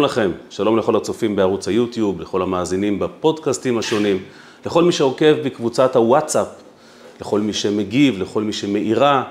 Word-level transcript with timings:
שלום 0.00 0.06
לכם, 0.10 0.30
שלום 0.50 0.78
לכל 0.78 0.96
הצופים 0.96 1.36
בערוץ 1.36 1.68
היוטיוב, 1.68 2.20
לכל 2.20 2.42
המאזינים 2.42 2.98
בפודקאסטים 2.98 3.78
השונים, 3.78 4.22
לכל 4.66 4.84
מי 4.84 4.92
שעוקב 4.92 5.34
בקבוצת 5.44 5.96
הוואטסאפ, 5.96 6.46
לכל 7.20 7.40
מי 7.40 7.52
שמגיב, 7.52 8.18
לכל 8.18 8.42
מי 8.42 8.52
שמאירה, 8.52 9.24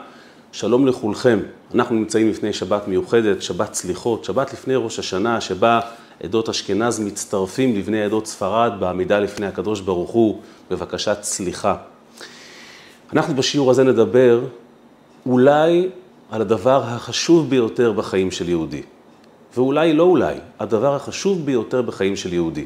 שלום 0.51 0.87
לכולכם. 0.87 1.39
אנחנו 1.75 1.95
נמצאים 1.95 2.29
לפני 2.29 2.53
שבת 2.53 2.87
מיוחדת, 2.87 3.41
שבת 3.41 3.73
סליחות, 3.73 4.25
שבת 4.25 4.53
לפני 4.53 4.75
ראש 4.75 4.99
השנה, 4.99 5.41
שבה 5.41 5.79
עדות 6.23 6.49
אשכנז 6.49 6.99
מצטרפים 6.99 7.75
לבני 7.75 8.03
עדות 8.03 8.27
ספרד 8.27 8.71
בעמידה 8.79 9.19
לפני 9.19 9.45
הקדוש 9.45 9.79
ברוך 9.81 10.11
הוא 10.11 10.41
בבקשת 10.71 11.17
סליחה. 11.21 11.75
אנחנו 13.13 13.35
בשיעור 13.35 13.71
הזה 13.71 13.83
נדבר 13.83 14.41
אולי 15.25 15.89
על 16.31 16.41
הדבר 16.41 16.83
החשוב 16.83 17.49
ביותר 17.49 17.91
בחיים 17.91 18.31
של 18.31 18.49
יהודי. 18.49 18.81
ואולי 19.55 19.93
לא 19.93 20.03
אולי, 20.03 20.35
הדבר 20.59 20.95
החשוב 20.95 21.45
ביותר 21.45 21.81
בחיים 21.81 22.15
של 22.15 22.33
יהודי. 22.33 22.65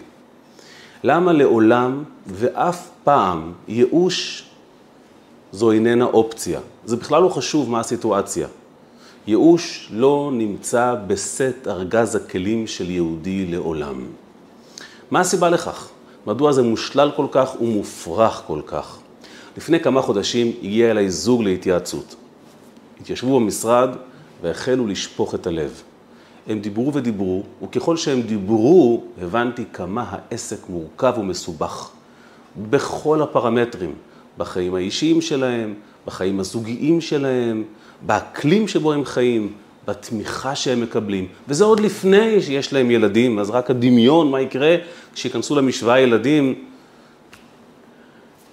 למה 1.03 1.33
לעולם 1.33 2.03
ואף 2.27 2.89
פעם 3.03 3.53
ייאוש 3.67 4.45
זו 5.51 5.71
איננה 5.71 6.05
אופציה? 6.05 6.59
זה 6.85 6.95
בכלל 6.95 7.21
לא 7.21 7.29
חשוב 7.29 7.69
מה 7.69 7.79
הסיטואציה. 7.79 8.47
ייאוש 9.27 9.89
לא 9.91 10.31
נמצא 10.33 10.95
בסט 11.07 11.67
ארגז 11.67 12.15
הכלים 12.15 12.67
של 12.67 12.89
יהודי 12.89 13.45
לעולם. 13.45 14.05
מה 15.11 15.19
הסיבה 15.19 15.49
לכך? 15.49 15.89
מדוע 16.27 16.51
זה 16.51 16.63
מושלל 16.63 17.11
כל 17.15 17.25
כך 17.31 17.61
ומופרך 17.61 18.43
כל 18.47 18.61
כך? 18.65 18.97
לפני 19.57 19.79
כמה 19.79 20.01
חודשים 20.01 20.51
הגיע 20.63 20.91
אליי 20.91 21.09
זוג 21.09 21.43
להתייעצות. 21.43 22.15
התיישבו 23.01 23.39
במשרד 23.39 23.89
והחלו 24.41 24.87
לשפוך 24.87 25.35
את 25.35 25.47
הלב. 25.47 25.81
הם 26.47 26.59
דיברו 26.59 26.93
ודיברו, 26.93 27.43
וככל 27.63 27.97
שהם 27.97 28.21
דיברו, 28.21 29.03
הבנתי 29.21 29.63
כמה 29.73 30.05
העסק 30.09 30.69
מורכב 30.69 31.13
ומסובך. 31.17 31.89
בכל 32.69 33.21
הפרמטרים, 33.21 33.93
בחיים 34.37 34.75
האישיים 34.75 35.21
שלהם, 35.21 35.73
בחיים 36.05 36.39
הזוגיים 36.39 37.01
שלהם, 37.01 37.63
באקלים 38.05 38.67
שבו 38.67 38.93
הם 38.93 39.05
חיים, 39.05 39.51
בתמיכה 39.87 40.55
שהם 40.55 40.81
מקבלים. 40.81 41.27
וזה 41.47 41.63
עוד 41.63 41.79
לפני 41.79 42.41
שיש 42.41 42.73
להם 42.73 42.91
ילדים, 42.91 43.39
אז 43.39 43.49
רק 43.49 43.69
הדמיון, 43.69 44.31
מה 44.31 44.41
יקרה 44.41 44.75
כשיכנסו 45.13 45.55
למשוואה 45.55 45.99
ילדים, 45.99 46.55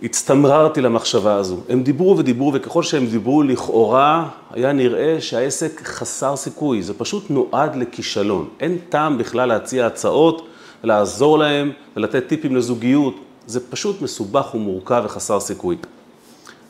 הצטמררתי 0.02 0.80
למחשבה 0.80 1.34
הזו. 1.34 1.56
הם 1.68 1.82
דיברו 1.82 2.18
ודיברו, 2.18 2.50
וככל 2.54 2.82
שהם 2.82 3.06
דיברו, 3.06 3.42
לכאורה 3.42 4.28
היה 4.50 4.72
נראה 4.72 5.20
שהעסק 5.20 5.82
חסר 5.84 6.36
סיכוי. 6.36 6.82
זה 6.82 6.94
פשוט 6.94 7.30
נועד 7.30 7.76
לכישלון. 7.76 8.48
אין 8.60 8.78
טעם 8.88 9.18
בכלל 9.18 9.48
להציע 9.48 9.86
הצעות, 9.86 10.48
לעזור 10.82 11.38
להם 11.38 11.72
ולתת 11.96 12.26
טיפים 12.26 12.56
לזוגיות. 12.56 13.14
זה 13.46 13.70
פשוט 13.70 14.02
מסובך 14.02 14.54
ומורכב 14.54 15.02
וחסר 15.04 15.40
סיכוי. 15.40 15.76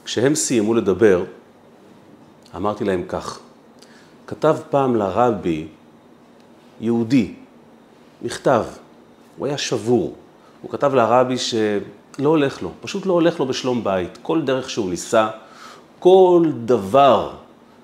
כשהם 0.05 0.35
סיימו 0.35 0.75
לדבר, 0.75 1.25
אמרתי 2.57 2.85
להם 2.85 3.05
כך, 3.09 3.39
כתב 4.27 4.57
פעם 4.71 4.97
לרבי 4.97 5.67
יהודי, 6.81 7.35
מכתב, 8.23 8.65
הוא 9.37 9.47
היה 9.47 9.59
שבור. 9.59 10.15
הוא 10.63 10.71
כתב 10.71 10.95
לרבי 10.95 11.39
ש... 11.39 11.55
לא 12.19 12.29
הולך 12.29 12.63
לו, 12.63 12.71
פשוט 12.81 13.07
לא 13.07 13.13
הולך 13.13 13.41
לו 13.41 13.47
בשלום 13.47 13.85
בית. 13.85 14.19
כל 14.23 14.43
דרך 14.43 14.71
שהוא 14.71 14.91
ניסה, 14.91 15.29
כל 15.99 16.43
דבר 16.65 17.31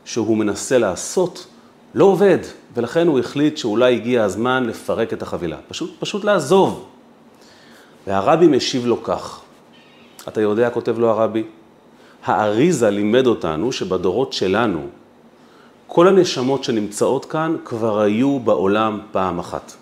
שהוא 0.05 0.37
מנסה 0.37 0.79
לעשות, 0.79 1.47
לא 1.95 2.05
עובד, 2.05 2.39
ולכן 2.75 3.07
הוא 3.07 3.19
החליט 3.19 3.57
שאולי 3.57 3.95
הגיע 3.95 4.25
הזמן 4.25 4.65
לפרק 4.65 5.13
את 5.13 5.23
החבילה. 5.23 5.57
פשוט, 5.69 5.91
פשוט 5.99 6.25
לעזוב. 6.25 6.85
והרבי 8.07 8.47
משיב 8.47 8.87
לו 8.87 9.03
כך, 9.03 9.41
אתה 10.29 10.41
יודע, 10.41 10.71
כותב 10.71 10.99
לו 10.99 11.11
הרבי, 11.11 11.43
האריזה 12.25 12.91
לימד 12.91 13.27
אותנו 13.27 13.73
שבדורות 13.73 14.33
שלנו, 14.33 14.87
כל 15.87 16.09
הנשמות 16.09 16.65
שנמצאות 16.65 17.25
כאן 17.25 17.57
כבר 17.65 18.01
היו 18.01 18.39
בעולם 18.39 19.01
פעם 19.13 19.39
אחת. 19.39 19.73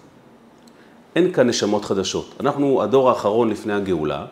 אין 1.16 1.32
כאן 1.32 1.48
נשמות 1.48 1.84
חדשות. 1.84 2.34
אנחנו 2.40 2.82
הדור 2.82 3.08
האחרון 3.08 3.50
לפני 3.50 3.72
הגאולה, 3.72 4.24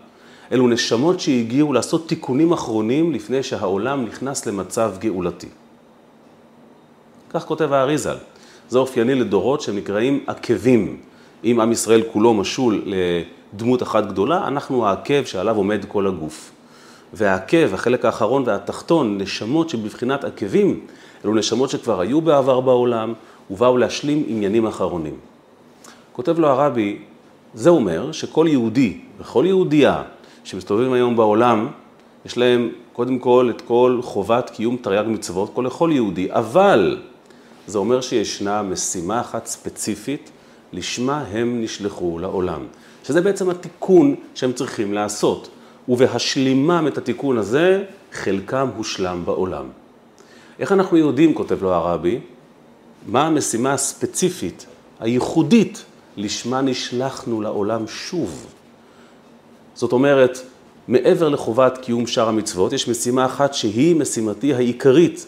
אלו 0.52 0.68
נשמות 0.68 1.20
שהגיעו 1.20 1.72
לעשות 1.72 2.08
תיקונים 2.08 2.52
אחרונים 2.52 3.12
לפני 3.12 3.42
שהעולם 3.42 4.04
נכנס 4.04 4.46
למצב 4.46 4.92
גאולתי. 4.98 5.48
כך 7.30 7.44
כותב 7.44 7.72
האריזל. 7.72 8.16
זה 8.68 8.78
אופייני 8.78 9.14
לדורות 9.14 9.60
שנקראים 9.60 10.24
עקבים. 10.26 10.96
אם 11.44 11.60
עם 11.60 11.72
ישראל 11.72 12.02
כולו 12.12 12.34
משול 12.34 12.84
לדמות 12.86 13.82
אחת 13.82 14.06
גדולה, 14.06 14.48
אנחנו 14.48 14.86
העקב 14.86 15.24
שעליו 15.24 15.56
עומד 15.56 15.84
כל 15.88 16.06
הגוף. 16.06 16.50
והעקב, 17.12 17.74
החלק 17.74 18.04
האחרון 18.04 18.42
והתחתון, 18.46 19.18
נשמות 19.18 19.70
שבבחינת 19.70 20.24
עקבים, 20.24 20.80
אלו 21.24 21.34
נשמות 21.34 21.70
שכבר 21.70 22.00
היו 22.00 22.20
בעבר 22.20 22.60
בעולם 22.60 23.12
ובאו 23.50 23.78
להשלים 23.78 24.24
עניינים 24.28 24.66
אחרונים. 24.66 25.33
כותב 26.14 26.38
לו 26.38 26.48
הרבי, 26.48 26.98
זה 27.54 27.70
אומר 27.70 28.12
שכל 28.12 28.46
יהודי 28.48 28.98
וכל 29.18 29.44
יהודייה 29.46 30.02
שמסתובבים 30.44 30.92
היום 30.92 31.16
בעולם, 31.16 31.68
יש 32.26 32.38
להם 32.38 32.68
קודם 32.92 33.18
כל 33.18 33.50
את 33.56 33.60
כל 33.60 34.00
חובת 34.02 34.50
קיום 34.50 34.76
תרי"ג 34.76 35.04
מצוות, 35.06 35.50
כל 35.54 35.64
לכל 35.66 35.90
יהודי, 35.92 36.28
אבל 36.30 36.98
זה 37.66 37.78
אומר 37.78 38.00
שישנה 38.00 38.62
משימה 38.62 39.20
אחת 39.20 39.46
ספציפית, 39.46 40.30
לשמה 40.72 41.24
הם 41.32 41.62
נשלחו 41.62 42.18
לעולם. 42.18 42.60
שזה 43.04 43.20
בעצם 43.20 43.50
התיקון 43.50 44.14
שהם 44.34 44.52
צריכים 44.52 44.92
לעשות. 44.92 45.48
ובהשלימם 45.88 46.84
את 46.88 46.98
התיקון 46.98 47.38
הזה, 47.38 47.84
חלקם 48.12 48.68
הושלם 48.76 49.22
בעולם. 49.24 49.64
איך 50.58 50.72
אנחנו 50.72 50.96
יודעים, 50.96 51.34
כותב 51.34 51.62
לו 51.62 51.74
הרבי, 51.74 52.20
מה 53.06 53.26
המשימה 53.26 53.72
הספציפית, 53.72 54.66
הייחודית, 55.00 55.84
לשמה 56.16 56.60
נשלחנו 56.60 57.40
לעולם 57.40 57.86
שוב. 57.86 58.46
זאת 59.74 59.92
אומרת, 59.92 60.38
מעבר 60.88 61.28
לחובת 61.28 61.78
קיום 61.78 62.06
שאר 62.06 62.28
המצוות, 62.28 62.72
יש 62.72 62.88
משימה 62.88 63.26
אחת 63.26 63.54
שהיא 63.54 63.96
משימתי 63.96 64.54
העיקרית. 64.54 65.26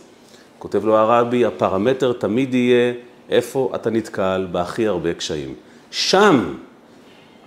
כותב 0.58 0.84
לו 0.84 0.96
הרבי, 0.96 1.44
הפרמטר 1.44 2.12
תמיד 2.12 2.54
יהיה 2.54 2.92
איפה 3.30 3.72
אתה 3.74 3.90
נתקל 3.90 4.46
בהכי 4.52 4.86
הרבה 4.86 5.14
קשיים. 5.14 5.54
שם, 5.90 6.54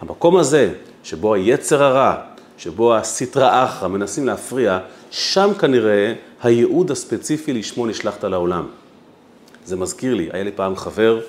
המקום 0.02 0.38
הזה, 0.38 0.74
שבו 1.04 1.34
היצר 1.34 1.84
הרע, 1.84 2.16
שבו 2.58 2.96
הסטרא 2.96 3.66
אחרא 3.66 3.88
מנסים 3.88 4.26
להפריע, 4.26 4.80
שם 5.12 5.50
כנראה 5.60 6.14
הייעוד 6.44 6.92
הספציפי 6.92 7.54
לשמו 7.54 7.86
נשלחת 7.86 8.24
לעולם. 8.24 8.66
זה 9.66 9.76
מזכיר 9.76 10.14
לי, 10.14 10.30
היה 10.34 10.44
לי 10.44 10.52
פעם 10.52 10.76
חבר 10.76 11.22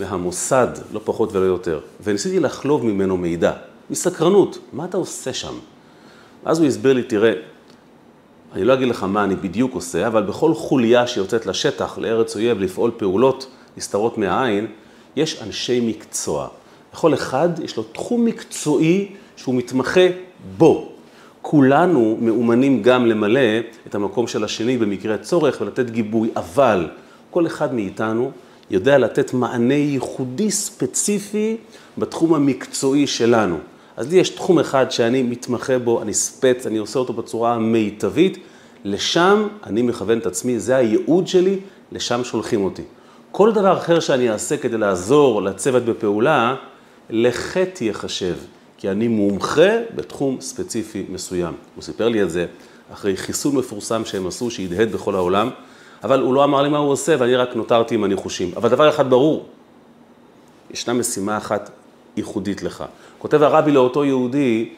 מהמוסד, 0.00 0.68
לא 0.92 1.00
פחות 1.04 1.32
ולא 1.32 1.44
יותר, 1.44 1.80
וניסיתי 2.02 2.40
לחלוב 2.40 2.84
ממנו 2.84 3.16
מידע. 3.16 3.52
מסקרנות, 3.90 4.58
מה 4.72 4.84
אתה 4.84 4.96
עושה 4.96 5.32
שם? 5.32 5.54
אז 6.44 6.58
הוא 6.58 6.66
הסביר 6.66 6.92
לי, 6.92 7.02
תראה, 7.02 7.32
אני 8.52 8.64
לא 8.64 8.74
אגיד 8.74 8.88
לך 8.88 9.02
מה 9.02 9.24
אני 9.24 9.36
בדיוק 9.36 9.74
עושה, 9.74 10.06
אבל 10.06 10.22
בכל 10.22 10.54
חוליה 10.54 11.06
שיוצאת 11.06 11.46
לשטח, 11.46 11.98
לארץ 11.98 12.36
אויב, 12.36 12.60
לפעול 12.60 12.90
פעולות 12.96 13.46
נסתרות 13.76 14.18
מהעין, 14.18 14.66
יש 15.16 15.42
אנשי 15.42 15.80
מקצוע. 15.80 16.48
לכל 16.94 17.14
אחד 17.14 17.48
יש 17.62 17.76
לו 17.76 17.82
תחום 17.82 18.24
מקצועי 18.24 19.12
שהוא 19.36 19.54
מתמחה 19.54 20.06
בו. 20.58 20.92
כולנו 21.42 22.18
מאומנים 22.20 22.82
גם 22.82 23.06
למלא 23.06 23.40
את 23.86 23.94
המקום 23.94 24.26
של 24.26 24.44
השני 24.44 24.78
במקרה 24.78 25.18
צורך 25.18 25.60
ולתת 25.60 25.90
גיבוי, 25.90 26.30
אבל 26.36 26.88
כל 27.30 27.46
אחד 27.46 27.74
מאיתנו 27.74 28.30
יודע 28.70 28.98
לתת 28.98 29.34
מענה 29.34 29.74
ייחודי 29.74 30.50
ספציפי 30.50 31.56
בתחום 31.98 32.34
המקצועי 32.34 33.06
שלנו. 33.06 33.56
אז 33.96 34.12
לי 34.12 34.18
יש 34.18 34.28
תחום 34.28 34.58
אחד 34.58 34.90
שאני 34.90 35.22
מתמחה 35.22 35.78
בו, 35.78 36.02
אני 36.02 36.14
ספץ, 36.14 36.66
אני 36.66 36.78
עושה 36.78 36.98
אותו 36.98 37.12
בצורה 37.12 37.54
המיטבית, 37.54 38.38
לשם 38.84 39.48
אני 39.66 39.82
מכוון 39.82 40.18
את 40.18 40.26
עצמי, 40.26 40.58
זה 40.58 40.76
הייעוד 40.76 41.26
שלי, 41.28 41.58
לשם 41.92 42.24
שולחים 42.24 42.64
אותי. 42.64 42.82
כל 43.30 43.52
דבר 43.52 43.78
אחר 43.78 44.00
שאני 44.00 44.30
אעשה 44.30 44.56
כדי 44.56 44.78
לעזור 44.78 45.42
לצוות 45.42 45.84
בפעולה, 45.84 46.56
לחטא 47.10 47.84
יחשב, 47.84 48.34
כי 48.78 48.90
אני 48.90 49.08
מומחה 49.08 49.70
בתחום 49.94 50.40
ספציפי 50.40 51.04
מסוים. 51.08 51.54
הוא 51.74 51.82
סיפר 51.82 52.08
לי 52.08 52.22
את 52.22 52.30
זה 52.30 52.46
אחרי 52.92 53.16
חיסון 53.16 53.56
מפורסם 53.56 54.04
שהם 54.04 54.26
עשו, 54.26 54.50
שהדהד 54.50 54.92
בכל 54.92 55.14
העולם, 55.14 55.50
אבל 56.04 56.20
הוא 56.20 56.34
לא 56.34 56.44
אמר 56.44 56.62
לי 56.62 56.68
מה 56.68 56.78
הוא 56.78 56.90
עושה, 56.90 57.14
ואני 57.18 57.36
רק 57.36 57.56
נותרתי 57.56 57.94
עם 57.94 58.04
הניחושים. 58.04 58.50
אבל 58.56 58.68
דבר 58.68 58.88
אחד 58.88 59.10
ברור, 59.10 59.46
ישנה 60.70 60.94
משימה 60.94 61.36
אחת 61.36 61.70
ייחודית 62.16 62.62
לך. 62.62 62.84
כותב 63.18 63.42
הרבי 63.42 63.72
לאותו 63.72 64.04
יהודי, 64.04 64.68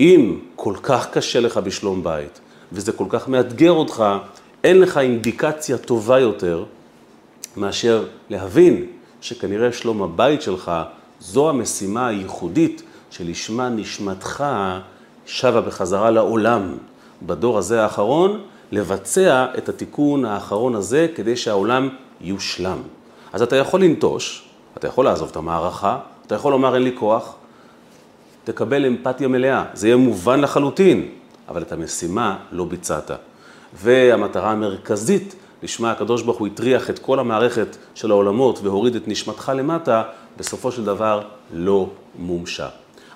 אם 0.00 0.38
כל 0.56 0.74
כך 0.82 1.10
קשה 1.10 1.40
לך 1.40 1.56
בשלום 1.56 2.04
בית, 2.04 2.40
וזה 2.72 2.92
כל 2.92 3.04
כך 3.08 3.28
מאתגר 3.28 3.70
אותך, 3.70 4.04
אין 4.64 4.80
לך 4.80 4.98
אינדיקציה 4.98 5.78
טובה 5.78 6.18
יותר 6.18 6.64
מאשר 7.56 8.04
להבין 8.30 8.86
שכנראה 9.20 9.72
שלום 9.72 10.02
הבית 10.02 10.42
שלך 10.42 10.72
זו 11.20 11.50
המשימה 11.50 12.08
הייחודית 12.08 12.82
שלשמה 13.10 13.68
נשמתך 13.68 14.44
שבה 15.26 15.60
בחזרה 15.60 16.10
לעולם 16.10 16.74
בדור 17.22 17.58
הזה 17.58 17.82
האחרון, 17.82 18.40
לבצע 18.72 19.46
את 19.58 19.68
התיקון 19.68 20.24
האחרון 20.24 20.74
הזה 20.74 21.06
כדי 21.14 21.36
שהעולם 21.36 21.88
יושלם. 22.20 22.78
אז 23.32 23.42
אתה 23.42 23.56
יכול 23.56 23.84
לנטוש, 23.84 24.48
אתה 24.76 24.88
יכול 24.88 25.04
לעזוב 25.04 25.28
את 25.30 25.36
המערכה, 25.36 25.98
אתה 26.26 26.34
יכול 26.34 26.52
לומר 26.52 26.74
אין 26.74 26.82
לי 26.82 26.92
כוח, 26.98 27.34
תקבל 28.44 28.86
אמפתיה 28.86 29.28
מלאה, 29.28 29.64
זה 29.74 29.86
יהיה 29.86 29.96
מובן 29.96 30.40
לחלוטין, 30.40 31.08
אבל 31.48 31.62
את 31.62 31.72
המשימה 31.72 32.36
לא 32.52 32.64
ביצעת. 32.64 33.10
והמטרה 33.74 34.50
המרכזית 34.50 35.34
לשמה 35.62 35.90
הקדוש 35.90 36.22
ברוך 36.22 36.38
הוא 36.38 36.46
הטריח 36.46 36.90
את 36.90 36.98
כל 36.98 37.18
המערכת 37.18 37.76
של 37.94 38.10
העולמות 38.10 38.58
והוריד 38.62 38.96
את 38.96 39.08
נשמתך 39.08 39.52
למטה, 39.56 40.02
בסופו 40.36 40.72
של 40.72 40.84
דבר 40.84 41.22
לא 41.52 41.90
מומשה. 42.18 42.68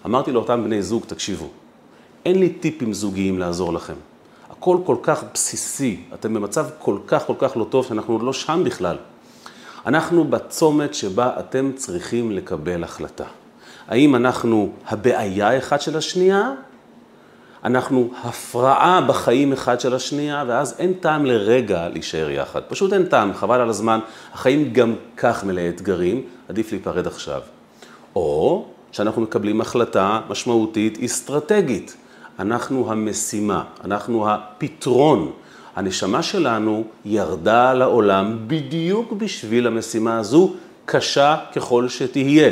אמרתי 0.07 0.33
לאותם 0.33 0.65
בני 0.65 0.83
זוג, 0.83 1.05
תקשיבו, 1.07 1.49
אין 2.25 2.39
לי 2.39 2.49
טיפים 2.49 2.93
זוגיים 2.93 3.39
לעזור 3.39 3.73
לכם. 3.73 3.95
הכל 4.65 4.79
כל 4.85 4.97
כך 5.03 5.25
בסיסי, 5.35 6.01
אתם 6.15 6.35
במצב 6.35 6.67
כל 6.79 6.99
כך 7.07 7.27
כל 7.27 7.35
כך 7.39 7.57
לא 7.57 7.67
טוב 7.71 7.87
שאנחנו 7.87 8.15
עוד 8.15 8.23
לא 8.23 8.33
שם 8.33 8.63
בכלל. 8.65 8.97
אנחנו 9.87 10.25
בצומת 10.25 10.95
שבה 10.95 11.31
אתם 11.39 11.71
צריכים 11.77 12.33
לקבל 12.33 12.85
החלטה. 12.85 13.25
האם 13.89 14.15
אנחנו 14.15 14.73
הבעיה 14.89 15.59
אחד 15.59 15.81
של 15.81 15.97
השנייה? 15.97 16.53
אנחנו 17.65 18.11
הפרעה 18.23 19.01
בחיים 19.01 19.53
אחד 19.53 19.81
של 19.81 19.95
השנייה, 19.95 20.45
ואז 20.47 20.75
אין 20.79 20.93
טעם 20.95 21.27
לרגע 21.27 21.89
להישאר 21.89 22.31
יחד. 22.31 22.61
פשוט 22.69 22.93
אין 22.93 23.05
טעם, 23.05 23.35
חבל 23.35 23.61
על 23.61 23.69
הזמן. 23.69 24.01
החיים 24.33 24.73
גם 24.73 24.95
כך 25.17 25.45
מלא 25.45 25.63
אתגרים, 25.69 26.23
עדיף 26.49 26.73
להיפרד 26.73 27.07
עכשיו. 27.07 27.41
או 28.17 28.65
שאנחנו 28.93 29.23
מקבלים 29.23 29.61
החלטה 29.61 30.21
משמעותית 30.29 30.99
אסטרטגית. 31.05 31.97
אנחנו 32.39 32.93
המשימה, 32.93 33.65
אנחנו 33.85 34.31
הפתרון. 34.31 35.31
הנשמה 35.77 36.23
שלנו 36.23 36.85
ירדה 37.05 37.75
לעולם 37.75 38.39
בדיוק 38.47 39.13
בשביל 39.13 39.67
המשימה 39.67 40.19
הזו, 40.19 40.55
קשה 40.85 41.37
ככל 41.55 41.89
שתהיה. 41.89 42.51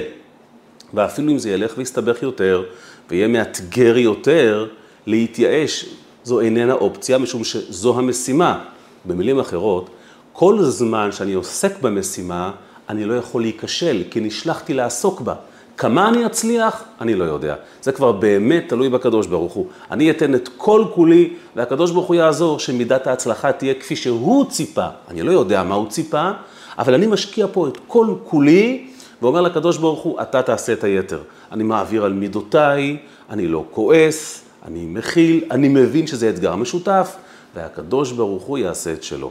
ואפילו 0.95 1.33
אם 1.33 1.39
זה 1.39 1.51
ילך 1.51 1.73
ויסתבך 1.77 2.23
יותר, 2.23 2.65
ויהיה 3.11 3.29
מאתגר 3.29 3.99
יותר, 3.99 4.69
להתייאש 5.07 5.87
זו 6.25 6.41
איננה 6.41 6.73
אופציה, 6.73 7.19
משום 7.19 7.45
שזו 7.45 7.99
המשימה. 7.99 8.65
במילים 9.05 9.39
אחרות, 9.39 9.91
כל 10.33 10.63
זמן 10.63 11.13
שאני 11.13 11.33
עוסק 11.33 11.81
במשימה, 11.81 12.53
אני 12.89 13.05
לא 13.05 13.15
יכול 13.15 13.43
להיכשל, 13.43 14.03
כי 14.11 14.21
נשלחתי 14.21 14.75
לעסוק 14.75 15.21
בה. 15.21 15.35
כמה 15.83 16.09
אני 16.09 16.27
אצליח? 16.27 16.85
אני 17.01 17.15
לא 17.15 17.25
יודע. 17.25 17.55
זה 17.83 17.93
כבר 17.93 18.13
באמת 18.13 18.65
תלוי 18.69 18.89
בקדוש 18.89 19.27
ברוך 19.27 19.53
הוא. 19.53 19.67
אני 19.91 20.11
אתן 20.11 20.35
את 20.35 20.49
כל 20.57 20.85
כולי, 20.95 21.33
והקדוש 21.57 21.91
ברוך 21.91 22.07
הוא 22.07 22.17
יעזור 22.17 22.59
שמידת 22.59 23.07
ההצלחה 23.07 23.53
תהיה 23.53 23.75
כפי 23.75 23.97
שהוא 23.97 24.45
ציפה. 24.51 24.87
אני 25.09 25.23
לא 25.23 25.31
יודע 25.31 25.63
מה 25.63 25.75
הוא 25.75 25.89
ציפה, 25.89 26.31
אבל 26.79 26.95
אני 26.95 27.07
משקיע 27.07 27.47
פה 27.53 27.69
את 27.69 27.79
כל 27.87 28.15
כולי, 28.25 28.89
ואומר 29.23 29.41
לקדוש 29.41 29.79
ברוך 29.79 30.01
הוא, 30.01 30.21
אתה 30.23 30.43
תעשה 30.43 30.73
את 30.73 30.85
היתר. 30.85 31.21
אני 31.53 31.65
מעביר 31.65 32.05
על 32.05 32.13
מידותיי, 32.13 32.97
אני 33.31 33.49
לא 33.49 33.65
כועס, 33.71 34.45
אני 34.67 34.87
מכיל, 34.87 35.45
אני 35.51 35.69
מבין 35.69 36.07
שזה 36.07 36.31
אתגר 36.31 36.57
משותף, 36.57 37.17
והקדוש 37.55 38.13
ברוך 38.13 38.43
הוא 38.43 38.59
יעשה 38.59 38.93
את 38.93 39.03
שלו. 39.03 39.31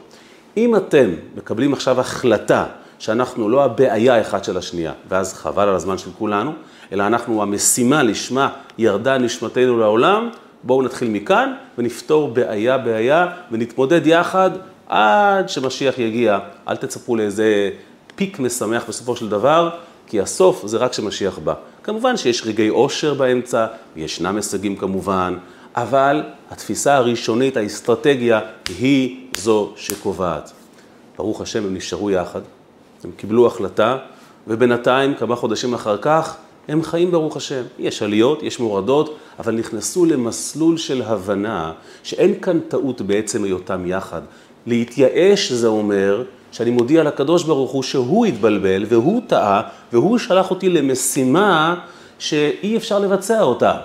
אם 0.57 0.75
אתם 0.75 1.09
מקבלים 1.35 1.73
עכשיו 1.73 1.99
החלטה 1.99 2.65
שאנחנו 3.01 3.49
לא 3.49 3.63
הבעיה 3.63 4.21
אחד 4.21 4.43
של 4.43 4.57
השנייה, 4.57 4.93
ואז 5.09 5.33
חבל 5.33 5.69
על 5.69 5.75
הזמן 5.75 5.97
של 5.97 6.09
כולנו, 6.17 6.53
אלא 6.91 7.07
אנחנו 7.07 7.41
המשימה 7.41 8.03
לשמה 8.03 8.49
ירדה 8.77 9.17
נשמתנו 9.17 9.79
לעולם, 9.79 10.29
בואו 10.63 10.81
נתחיל 10.81 11.09
מכאן 11.09 11.53
ונפתור 11.77 12.27
בעיה 12.27 12.77
בעיה 12.77 13.27
ונתמודד 13.51 14.07
יחד 14.07 14.51
עד 14.87 15.49
שמשיח 15.49 15.99
יגיע. 15.99 16.39
אל 16.67 16.75
תצפו 16.75 17.15
לאיזה 17.15 17.69
פיק 18.15 18.39
משמח 18.39 18.83
בסופו 18.87 19.15
של 19.15 19.29
דבר, 19.29 19.69
כי 20.07 20.21
הסוף 20.21 20.65
זה 20.65 20.77
רק 20.77 20.91
כשמשיח 20.91 21.39
בא. 21.39 21.53
כמובן 21.83 22.17
שיש 22.17 22.45
רגעי 22.45 22.69
אושר 22.69 23.13
באמצע, 23.13 23.65
וישנם 23.95 24.35
הישגים 24.35 24.75
כמובן, 24.75 25.37
אבל 25.75 26.23
התפיסה 26.51 26.95
הראשונית, 26.95 27.57
האסטרטגיה, 27.57 28.39
היא 28.79 29.27
זו 29.37 29.73
שקובעת. 29.75 30.51
ברוך 31.17 31.41
השם, 31.41 31.65
הם 31.65 31.75
נשארו 31.75 32.11
יחד, 32.11 32.41
הם 33.03 33.11
קיבלו 33.17 33.47
החלטה, 33.47 33.97
ובינתיים, 34.47 35.15
כמה 35.15 35.35
חודשים 35.35 35.73
אחר 35.73 35.97
כך, 35.97 36.35
הם 36.67 36.83
חיים 36.83 37.11
ברוך 37.11 37.37
השם. 37.37 37.61
יש 37.79 38.03
עליות, 38.03 38.43
יש 38.43 38.59
מורדות, 38.59 39.17
אבל 39.39 39.55
נכנסו 39.55 40.05
למסלול 40.05 40.77
של 40.77 41.01
הבנה 41.01 41.71
שאין 42.03 42.39
כאן 42.41 42.59
טעות 42.59 43.01
בעצם 43.01 43.43
היותם 43.43 43.85
יחד. 43.85 44.21
להתייאש 44.65 45.51
זה 45.51 45.67
אומר 45.67 46.23
שאני 46.51 46.71
מודיע 46.71 47.03
לקדוש 47.03 47.43
ברוך 47.43 47.71
הוא 47.71 47.83
שהוא 47.83 48.25
התבלבל 48.25 48.85
והוא 48.89 49.21
טעה 49.27 49.61
והוא 49.93 50.17
שלח 50.17 50.49
אותי 50.49 50.69
למשימה 50.69 51.75
שאי 52.19 52.77
אפשר 52.77 52.99
לבצע 52.99 53.41
אותה. 53.41 53.77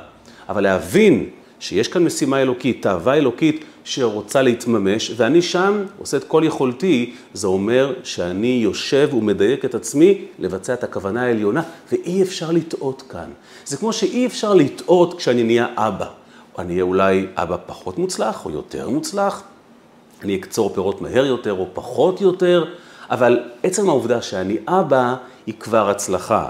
אבל 0.49 0.63
להבין 0.63 1.31
שיש 1.61 1.89
כאן 1.89 2.05
משימה 2.05 2.43
אלוקית, 2.43 2.83
תאווה 2.83 3.15
אלוקית 3.15 3.65
שרוצה 3.85 4.43
להתממש, 4.43 5.13
ואני 5.17 5.43
שם 5.43 5.85
עושה 5.99 6.17
את 6.17 6.25
כל 6.25 6.43
יכולתי, 6.45 7.15
זה 7.35 7.47
אומר 7.47 7.95
שאני 8.05 8.61
יושב 8.63 9.09
ומדייק 9.13 9.65
את 9.65 9.75
עצמי 9.75 10.25
לבצע 10.39 10.75
את 10.75 10.85
הכוונה 10.85 11.23
העליונה, 11.23 11.63
ואי 11.93 12.23
אפשר 12.23 12.51
לטעות 12.51 13.03
כאן. 13.09 13.31
זה 13.65 13.77
כמו 13.77 13.93
שאי 13.93 14.27
אפשר 14.27 14.55
לטעות 14.55 15.19
כשאני 15.19 15.43
נהיה 15.43 15.67
אבא. 15.77 16.07
אני 16.59 16.73
אהיה 16.73 16.83
אולי 16.83 17.27
אבא 17.37 17.57
פחות 17.67 17.99
מוצלח 17.99 18.45
או 18.45 18.51
יותר 18.51 18.89
מוצלח, 18.89 19.43
אני 20.23 20.37
אקצור 20.37 20.71
פירות 20.75 21.03
מהר 21.03 21.27
יותר 21.27 21.53
או 21.53 21.67
פחות 21.75 22.21
יותר, 22.21 22.65
אבל 23.11 23.41
עצם 23.63 23.89
העובדה 23.89 24.23
שאני 24.23 24.57
אבא 24.69 25.15
היא 25.47 25.55
כבר 25.61 25.91
הצלחה. 25.91 26.49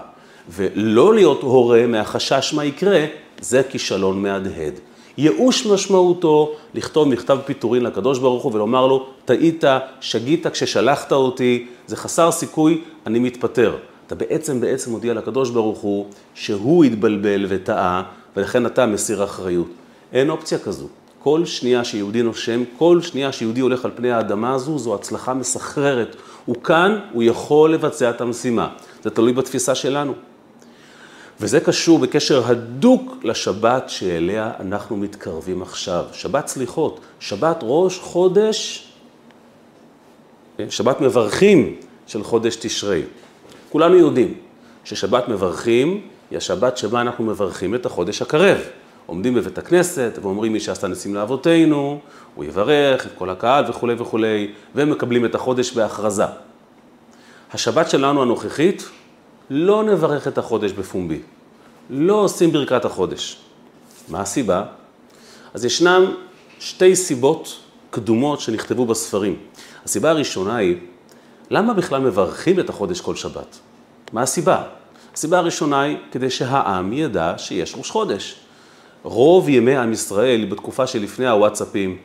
ולא 0.50 1.14
להיות 1.14 1.42
הורה 1.42 1.86
מהחשש 1.86 2.54
מה 2.56 2.64
יקרה, 2.64 3.04
זה 3.40 3.62
כישלון 3.62 4.22
מהדהד. 4.22 4.74
ייאוש 5.18 5.66
משמעותו 5.66 6.52
לכתוב 6.74 7.08
מכתב 7.08 7.38
פיטורין 7.44 7.82
לקדוש 7.82 8.18
ברוך 8.18 8.42
הוא 8.42 8.54
ולומר 8.54 8.86
לו, 8.86 9.06
טעית, 9.24 9.64
שגית 10.00 10.46
כששלחת 10.46 11.12
אותי, 11.12 11.66
זה 11.86 11.96
חסר 11.96 12.30
סיכוי, 12.30 12.80
אני 13.06 13.18
מתפטר. 13.18 13.76
אתה 14.06 14.14
בעצם 14.14 14.60
בעצם 14.60 14.90
מודיע 14.90 15.14
לקדוש 15.14 15.50
ברוך 15.50 15.78
הוא 15.78 16.06
שהוא 16.34 16.84
התבלבל 16.84 17.46
וטעה, 17.48 18.02
ולכן 18.36 18.66
אתה 18.66 18.86
מסיר 18.86 19.24
אחריות. 19.24 19.68
אין 20.12 20.30
אופציה 20.30 20.58
כזו. 20.58 20.86
כל 21.18 21.44
שנייה 21.44 21.84
שיהודי 21.84 22.22
נושם, 22.22 22.62
כל 22.78 23.00
שנייה 23.02 23.32
שיהודי 23.32 23.60
הולך 23.60 23.84
על 23.84 23.90
פני 23.94 24.12
האדמה 24.12 24.54
הזו, 24.54 24.78
זו 24.78 24.94
הצלחה 24.94 25.34
מסחררת. 25.34 26.16
הוא 26.44 26.56
כאן, 26.56 26.98
הוא 27.12 27.22
יכול 27.22 27.72
לבצע 27.74 28.10
את 28.10 28.20
המשימה. 28.20 28.68
זה 29.02 29.10
תלוי 29.10 29.32
בתפיסה 29.32 29.74
שלנו. 29.74 30.12
וזה 31.40 31.60
קשור 31.60 31.98
בקשר 31.98 32.42
הדוק 32.46 33.16
לשבת 33.22 33.90
שאליה 33.90 34.52
אנחנו 34.60 34.96
מתקרבים 34.96 35.62
עכשיו. 35.62 36.04
שבת 36.12 36.46
סליחות, 36.46 37.00
שבת 37.20 37.58
ראש 37.62 37.98
חודש, 37.98 38.88
שבת 40.68 41.00
מברכים 41.00 41.76
של 42.06 42.22
חודש 42.24 42.56
תשרי. 42.56 43.02
כולנו 43.70 43.96
יודעים 43.96 44.34
ששבת 44.84 45.28
מברכים 45.28 46.00
היא 46.30 46.36
השבת 46.36 46.76
שבה 46.76 47.00
אנחנו 47.00 47.24
מברכים 47.24 47.74
את 47.74 47.86
החודש 47.86 48.22
הקרב. 48.22 48.58
עומדים 49.06 49.34
בבית 49.34 49.58
הכנסת 49.58 50.18
ואומרים 50.22 50.52
מי 50.52 50.60
שעשה 50.60 50.88
ניסים 50.88 51.14
לאבותינו, 51.14 52.00
הוא 52.34 52.44
יברך 52.44 53.06
את 53.06 53.10
כל 53.18 53.30
הקהל 53.30 53.64
וכולי 53.70 53.94
וכולי, 53.98 54.50
והם 54.74 54.90
מקבלים 54.90 55.24
את 55.24 55.34
החודש 55.34 55.72
בהכרזה. 55.72 56.24
השבת 57.52 57.90
שלנו 57.90 58.22
הנוכחית, 58.22 58.88
לא 59.50 59.84
נברך 59.84 60.28
את 60.28 60.38
החודש 60.38 60.72
בפומבי. 60.72 61.18
לא 61.90 62.14
עושים 62.14 62.52
ברכת 62.52 62.84
החודש. 62.84 63.36
מה 64.08 64.20
הסיבה? 64.20 64.64
אז 65.54 65.64
ישנם 65.64 66.14
שתי 66.60 66.96
סיבות 66.96 67.58
קדומות 67.90 68.40
שנכתבו 68.40 68.86
בספרים. 68.86 69.36
הסיבה 69.84 70.10
הראשונה 70.10 70.56
היא, 70.56 70.76
למה 71.50 71.74
בכלל 71.74 72.00
מברכים 72.00 72.60
את 72.60 72.68
החודש 72.68 73.00
כל 73.00 73.14
שבת? 73.14 73.58
מה 74.12 74.22
הסיבה? 74.22 74.62
הסיבה 75.14 75.38
הראשונה 75.38 75.80
היא 75.80 75.96
כדי 76.12 76.30
שהעם 76.30 76.92
ידע 76.92 77.34
שיש 77.38 77.74
ראש 77.78 77.90
חודש. 77.90 78.36
רוב 79.02 79.48
ימי 79.48 79.76
עם 79.76 79.92
ישראל 79.92 80.44
בתקופה 80.44 80.86
שלפני 80.86 81.28
הוואטסאפים 81.28 81.96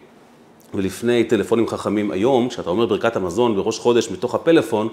ולפני 0.74 1.24
טלפונים 1.24 1.68
חכמים 1.68 2.12
היום, 2.12 2.50
כשאתה 2.50 2.70
אומר 2.70 2.86
ברכת 2.86 3.16
המזון 3.16 3.56
בראש 3.56 3.80
חודש 3.80 4.10
מתוך 4.12 4.36
הפלאפון, 4.36 4.88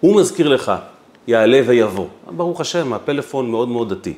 הוא 0.00 0.20
מזכיר 0.20 0.48
לך, 0.48 0.72
יעלה 1.26 1.60
ויבוא. 1.66 2.06
ברוך 2.36 2.60
השם, 2.60 2.92
הפלאפון 2.92 3.50
מאוד 3.50 3.68
מאוד 3.68 3.92
דתי. 3.92 4.14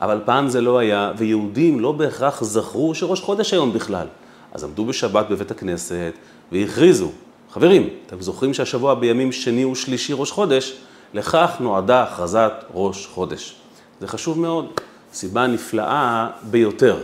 אבל 0.00 0.20
פעם 0.24 0.48
זה 0.48 0.60
לא 0.60 0.78
היה, 0.78 1.12
ויהודים 1.16 1.80
לא 1.80 1.92
בהכרח 1.92 2.44
זכרו 2.44 2.94
שראש 2.94 3.20
חודש 3.20 3.52
היום 3.52 3.72
בכלל. 3.72 4.06
אז 4.52 4.64
עמדו 4.64 4.84
בשבת 4.84 5.26
בבית 5.30 5.50
הכנסת 5.50 6.12
והכריזו, 6.52 7.10
חברים, 7.50 7.88
אתם 8.06 8.20
זוכרים 8.20 8.54
שהשבוע 8.54 8.94
בימים 8.94 9.32
שני 9.32 9.64
ושלישי 9.64 10.12
ראש 10.16 10.30
חודש? 10.30 10.74
לכך 11.14 11.50
נועדה 11.60 12.02
הכרזת 12.02 12.52
ראש 12.74 13.06
חודש. 13.06 13.54
זה 14.00 14.08
חשוב 14.08 14.38
מאוד, 14.38 14.66
סיבה 15.12 15.46
נפלאה 15.46 16.28
ביותר. 16.42 16.96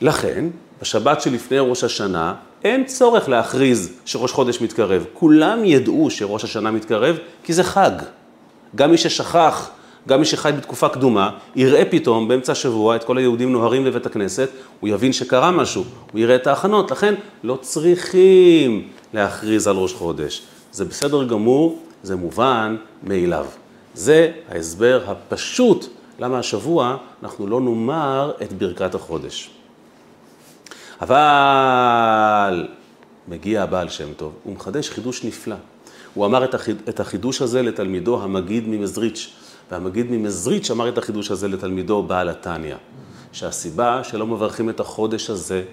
לכן, 0.00 0.44
בשבת 0.82 1.20
שלפני 1.20 1.58
ראש 1.58 1.84
השנה, 1.84 2.34
אין 2.64 2.84
צורך 2.84 3.28
להכריז 3.28 3.92
שראש 4.04 4.32
חודש 4.32 4.60
מתקרב. 4.60 5.04
כולם 5.12 5.64
ידעו 5.64 6.10
שראש 6.10 6.44
השנה 6.44 6.70
מתקרב, 6.70 7.18
כי 7.44 7.52
זה 7.52 7.64
חג. 7.64 7.90
גם 8.76 8.90
מי 8.90 8.98
ששכח, 8.98 9.70
גם 10.08 10.18
מי 10.18 10.24
שחי 10.24 10.52
בתקופה 10.56 10.88
קדומה, 10.88 11.30
יראה 11.56 11.84
פתאום 11.84 12.28
באמצע 12.28 12.52
השבוע 12.52 12.96
את 12.96 13.04
כל 13.04 13.18
היהודים 13.18 13.52
נוהרים 13.52 13.86
לבית 13.86 14.06
הכנסת, 14.06 14.48
הוא 14.80 14.88
יבין 14.88 15.12
שקרה 15.12 15.50
משהו, 15.50 15.84
הוא 16.12 16.20
יראה 16.20 16.36
את 16.36 16.46
ההכנות, 16.46 16.90
לכן 16.90 17.14
לא 17.44 17.58
צריכים 17.60 18.88
להכריז 19.14 19.66
על 19.66 19.76
ראש 19.76 19.92
חודש. 19.92 20.42
זה 20.72 20.84
בסדר 20.84 21.24
גמור, 21.24 21.78
זה 22.02 22.16
מובן 22.16 22.76
מאליו. 23.02 23.46
זה 23.94 24.32
ההסבר 24.48 25.02
הפשוט 25.06 25.86
למה 26.18 26.38
השבוע 26.38 26.96
אנחנו 27.22 27.46
לא 27.46 27.60
נאמר 27.60 28.32
את 28.42 28.52
ברכת 28.52 28.94
החודש. 28.94 29.50
אבל 31.00 32.68
מגיע 33.28 33.62
הבעל 33.62 33.88
שם 33.88 34.12
טוב, 34.16 34.32
הוא 34.44 34.54
מחדש 34.54 34.90
חידוש 34.90 35.24
נפלא. 35.24 35.56
הוא 36.14 36.26
אמר 36.26 36.44
את 36.88 37.00
החידוש 37.00 37.42
הזה 37.42 37.62
לתלמידו 37.62 38.22
המגיד 38.22 38.68
ממזריץ', 38.68 39.30
והמגיד 39.70 40.06
ממזריץ' 40.10 40.70
אמר 40.70 40.88
את 40.88 40.98
החידוש 40.98 41.30
הזה 41.30 41.48
לתלמידו 41.48 42.02
בעל 42.02 42.28
התניא, 42.28 42.76
שהסיבה 43.32 44.04
שלא 44.04 44.26
מברכים 44.26 44.70
את 44.70 44.80
החודש 44.80 45.30
הזה 45.30 45.64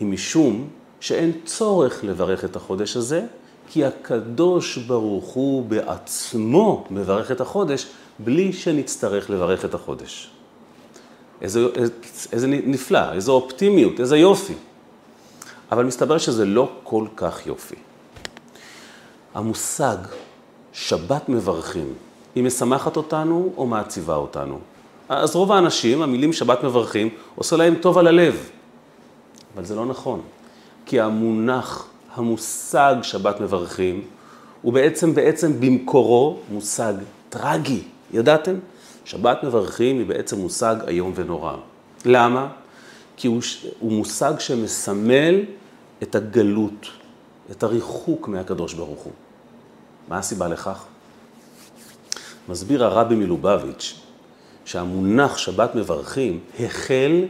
היא 0.00 0.08
משום 0.08 0.68
שאין 1.00 1.32
צורך 1.44 2.04
לברך 2.04 2.44
את 2.44 2.56
החודש 2.56 2.96
הזה, 2.96 3.26
כי 3.68 3.84
הקדוש 3.84 4.78
ברוך 4.78 5.24
הוא 5.24 5.64
בעצמו 5.64 6.84
מברך 6.90 7.30
את 7.30 7.40
החודש 7.40 7.86
בלי 8.18 8.52
שנצטרך 8.52 9.30
לברך 9.30 9.64
את 9.64 9.74
החודש. 9.74 10.30
איזה, 11.40 11.66
איזה 12.32 12.46
נפלא, 12.46 13.12
איזו 13.12 13.32
אופטימיות, 13.32 14.00
איזה 14.00 14.16
יופי. 14.16 14.54
אבל 15.72 15.84
מסתבר 15.84 16.18
שזה 16.18 16.44
לא 16.44 16.68
כל 16.82 17.06
כך 17.16 17.46
יופי. 17.46 17.76
המושג 19.34 19.96
שבת 20.72 21.28
מברכים, 21.28 21.94
היא 22.34 22.44
משמחת 22.44 22.96
אותנו 22.96 23.52
או 23.56 23.66
מעציבה 23.66 24.16
אותנו? 24.16 24.58
אז 25.08 25.36
רוב 25.36 25.52
האנשים, 25.52 26.02
המילים 26.02 26.32
שבת 26.32 26.64
מברכים, 26.64 27.08
עושה 27.34 27.56
להם 27.56 27.74
טוב 27.74 27.98
על 27.98 28.06
הלב. 28.06 28.50
אבל 29.54 29.64
זה 29.64 29.74
לא 29.74 29.86
נכון, 29.86 30.20
כי 30.86 31.00
המונח, 31.00 31.86
המושג 32.14 32.94
שבת 33.02 33.40
מברכים, 33.40 34.04
הוא 34.62 34.72
בעצם, 34.72 35.14
בעצם 35.14 35.60
במקורו 35.60 36.38
מושג 36.50 36.94
טרגי. 37.28 37.82
ידעתם? 38.12 38.54
שבת 39.04 39.44
מברכים 39.44 39.98
היא 39.98 40.06
בעצם 40.06 40.38
מושג 40.38 40.76
איום 40.88 41.12
ונורא. 41.14 41.56
למה? 42.04 42.48
כי 43.16 43.28
הוא, 43.28 43.40
הוא 43.78 43.92
מושג 43.92 44.32
שמסמל 44.38 45.40
את 46.02 46.14
הגלות, 46.14 46.86
את 47.50 47.62
הריחוק 47.62 48.28
מהקדוש 48.28 48.74
ברוך 48.74 49.00
הוא. 49.00 49.12
מה 50.08 50.18
הסיבה 50.18 50.48
לכך? 50.48 50.84
מסביר 52.48 52.84
הרבי 52.84 53.14
מלובביץ' 53.14 53.94
שהמונח 54.64 55.38
שבת 55.38 55.74
מברכים 55.74 56.40
החל 56.60 57.24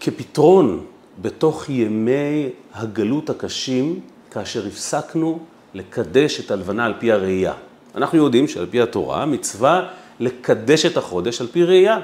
כפתרון 0.00 0.84
בתוך 1.22 1.68
ימי 1.68 2.48
הגלות 2.74 3.30
הקשים, 3.30 4.00
כאשר 4.30 4.66
הפסקנו 4.66 5.38
לקדש 5.74 6.40
את 6.40 6.50
הלבנה 6.50 6.84
על 6.84 6.94
פי 6.98 7.12
הראייה. 7.12 7.52
אנחנו 7.94 8.18
יודעים 8.18 8.48
שעל 8.48 8.66
פי 8.70 8.80
התורה 8.80 9.26
מצווה 9.26 9.88
לקדש 10.20 10.86
את 10.86 10.96
החודש 10.96 11.40
על 11.40 11.46
פי 11.46 11.64
ראייה. 11.64 11.98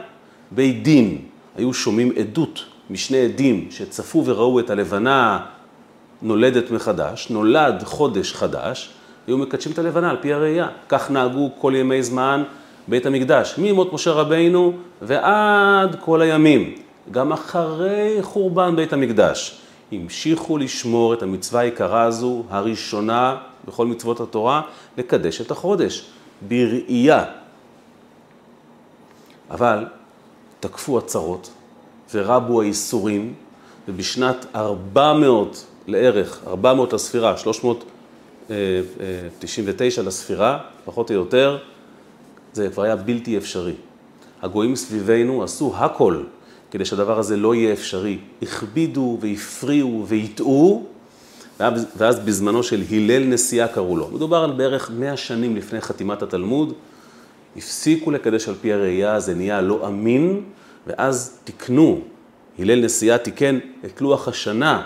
בית 0.50 0.82
דין 0.82 1.18
היו 1.56 1.74
שומעים 1.74 2.12
עדות 2.20 2.64
משני 2.90 3.18
עדים 3.24 3.68
שצפו 3.70 4.22
וראו 4.26 4.60
את 4.60 4.70
הלבנה 4.70 5.46
נולדת 6.24 6.70
מחדש, 6.70 7.30
נולד 7.30 7.82
חודש 7.84 8.32
חדש, 8.32 8.90
היו 9.26 9.38
מקדשים 9.38 9.72
את 9.72 9.78
הלבנה 9.78 10.10
על 10.10 10.16
פי 10.20 10.32
הראייה. 10.32 10.68
כך 10.88 11.10
נהגו 11.10 11.50
כל 11.58 11.72
ימי 11.76 12.02
זמן 12.02 12.42
בית 12.88 13.06
המקדש, 13.06 13.54
ממות 13.58 13.92
משה 13.92 14.10
רבינו 14.12 14.72
ועד 15.02 15.96
כל 16.00 16.20
הימים. 16.20 16.74
גם 17.10 17.32
אחרי 17.32 18.18
חורבן 18.22 18.76
בית 18.76 18.92
המקדש, 18.92 19.58
המשיכו 19.92 20.58
לשמור 20.58 21.14
את 21.14 21.22
המצווה 21.22 21.60
היקרה 21.60 22.02
הזו, 22.02 22.42
הראשונה 22.50 23.36
בכל 23.64 23.86
מצוות 23.86 24.20
התורה, 24.20 24.62
לקדש 24.98 25.40
את 25.40 25.50
החודש, 25.50 26.04
בראייה. 26.48 27.24
אבל 29.50 29.86
תקפו 30.60 30.98
הצרות 30.98 31.50
ורבו 32.14 32.62
האיסורים, 32.62 33.34
ובשנת 33.88 34.46
400 34.54 35.66
לערך, 35.86 36.40
400 36.46 36.92
לספירה, 36.92 37.36
399 37.36 40.02
לספירה, 40.02 40.58
פחות 40.84 41.10
או 41.10 41.14
יותר, 41.14 41.58
זה 42.52 42.68
כבר 42.68 42.82
היה 42.82 42.96
בלתי 42.96 43.36
אפשרי. 43.36 43.74
הגויים 44.42 44.76
סביבנו 44.76 45.42
עשו 45.42 45.72
הכל 45.76 46.22
כדי 46.70 46.84
שהדבר 46.84 47.18
הזה 47.18 47.36
לא 47.36 47.54
יהיה 47.54 47.72
אפשרי. 47.72 48.18
הכבידו 48.42 49.18
והפריעו 49.20 50.04
והטעו, 50.08 50.84
ואז 51.96 52.20
בזמנו 52.24 52.62
של 52.62 52.82
הלל 52.90 53.24
נשיאה 53.24 53.68
קראו 53.68 53.96
לו. 53.96 54.08
מדובר 54.12 54.44
על 54.44 54.52
בערך 54.52 54.90
100 54.94 55.16
שנים 55.16 55.56
לפני 55.56 55.80
חתימת 55.80 56.22
התלמוד, 56.22 56.72
הפסיקו 57.56 58.10
לקדש 58.10 58.48
על 58.48 58.54
פי 58.60 58.72
הראייה, 58.72 59.20
זה 59.20 59.34
נהיה 59.34 59.60
לא 59.60 59.86
אמין, 59.86 60.40
ואז 60.86 61.38
תיקנו, 61.44 62.00
הלל 62.58 62.84
נשיאה 62.84 63.18
תיקן 63.18 63.58
את 63.84 64.00
לוח 64.00 64.28
השנה, 64.28 64.82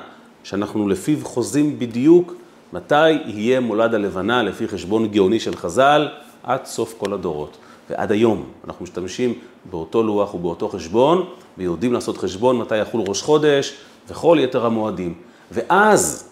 שאנחנו 0.48 0.88
לפיו 0.88 1.18
חוזים 1.22 1.78
בדיוק 1.78 2.34
מתי 2.72 3.10
יהיה 3.10 3.60
מולד 3.60 3.94
הלבנה 3.94 4.42
לפי 4.42 4.68
חשבון 4.68 5.08
גאוני 5.08 5.40
של 5.40 5.56
חז"ל, 5.56 6.08
עד 6.42 6.64
סוף 6.64 6.94
כל 6.98 7.12
הדורות. 7.12 7.56
ועד 7.90 8.12
היום 8.12 8.44
אנחנו 8.64 8.82
משתמשים 8.82 9.34
באותו 9.70 10.02
לוח 10.02 10.34
ובאותו 10.34 10.68
חשבון, 10.68 11.24
ויודעים 11.58 11.92
לעשות 11.92 12.18
חשבון 12.18 12.58
מתי 12.58 12.76
יחול 12.76 13.00
ראש 13.08 13.22
חודש 13.22 13.74
וכל 14.08 14.38
יתר 14.40 14.66
המועדים. 14.66 15.14
ואז, 15.52 16.28